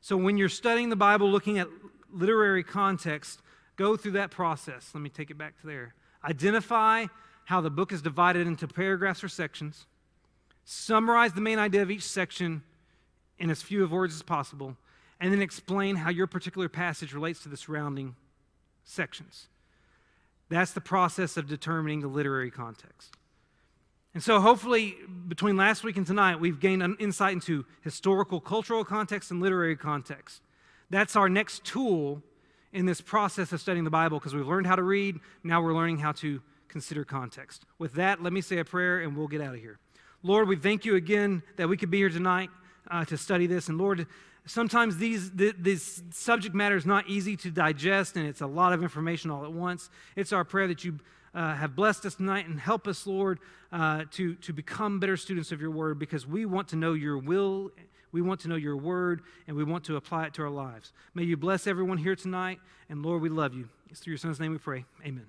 [0.00, 1.68] So when you're studying the Bible, looking at
[2.10, 3.42] literary context,
[3.76, 4.92] go through that process.
[4.94, 5.92] Let me take it back to there.
[6.24, 7.04] Identify
[7.44, 9.84] how the book is divided into paragraphs or sections.
[10.64, 12.62] Summarize the main idea of each section
[13.38, 14.74] in as few of words as possible.
[15.20, 18.16] And then explain how your particular passage relates to the surrounding
[18.84, 19.48] sections.
[20.48, 23.16] That's the process of determining the literary context.
[24.14, 24.94] And so, hopefully,
[25.26, 29.76] between last week and tonight, we've gained an insight into historical, cultural context and literary
[29.76, 30.40] context.
[30.90, 32.22] That's our next tool
[32.72, 35.18] in this process of studying the Bible because we've learned how to read.
[35.42, 37.64] Now we're learning how to consider context.
[37.78, 39.78] With that, let me say a prayer and we'll get out of here.
[40.22, 42.50] Lord, we thank you again that we could be here tonight
[42.90, 43.68] uh, to study this.
[43.68, 44.06] And Lord,
[44.46, 48.82] sometimes these, this subject matter is not easy to digest and it's a lot of
[48.82, 49.90] information all at once.
[50.16, 50.98] It's our prayer that you
[51.34, 53.40] uh, have blessed us tonight and help us, Lord,
[53.72, 57.18] uh, to, to become better students of your word because we want to know your
[57.18, 57.72] will,
[58.12, 60.92] we want to know your word, and we want to apply it to our lives.
[61.14, 63.68] May you bless everyone here tonight, and Lord, we love you.
[63.90, 64.84] It's through your son's name we pray.
[65.04, 65.22] Amen.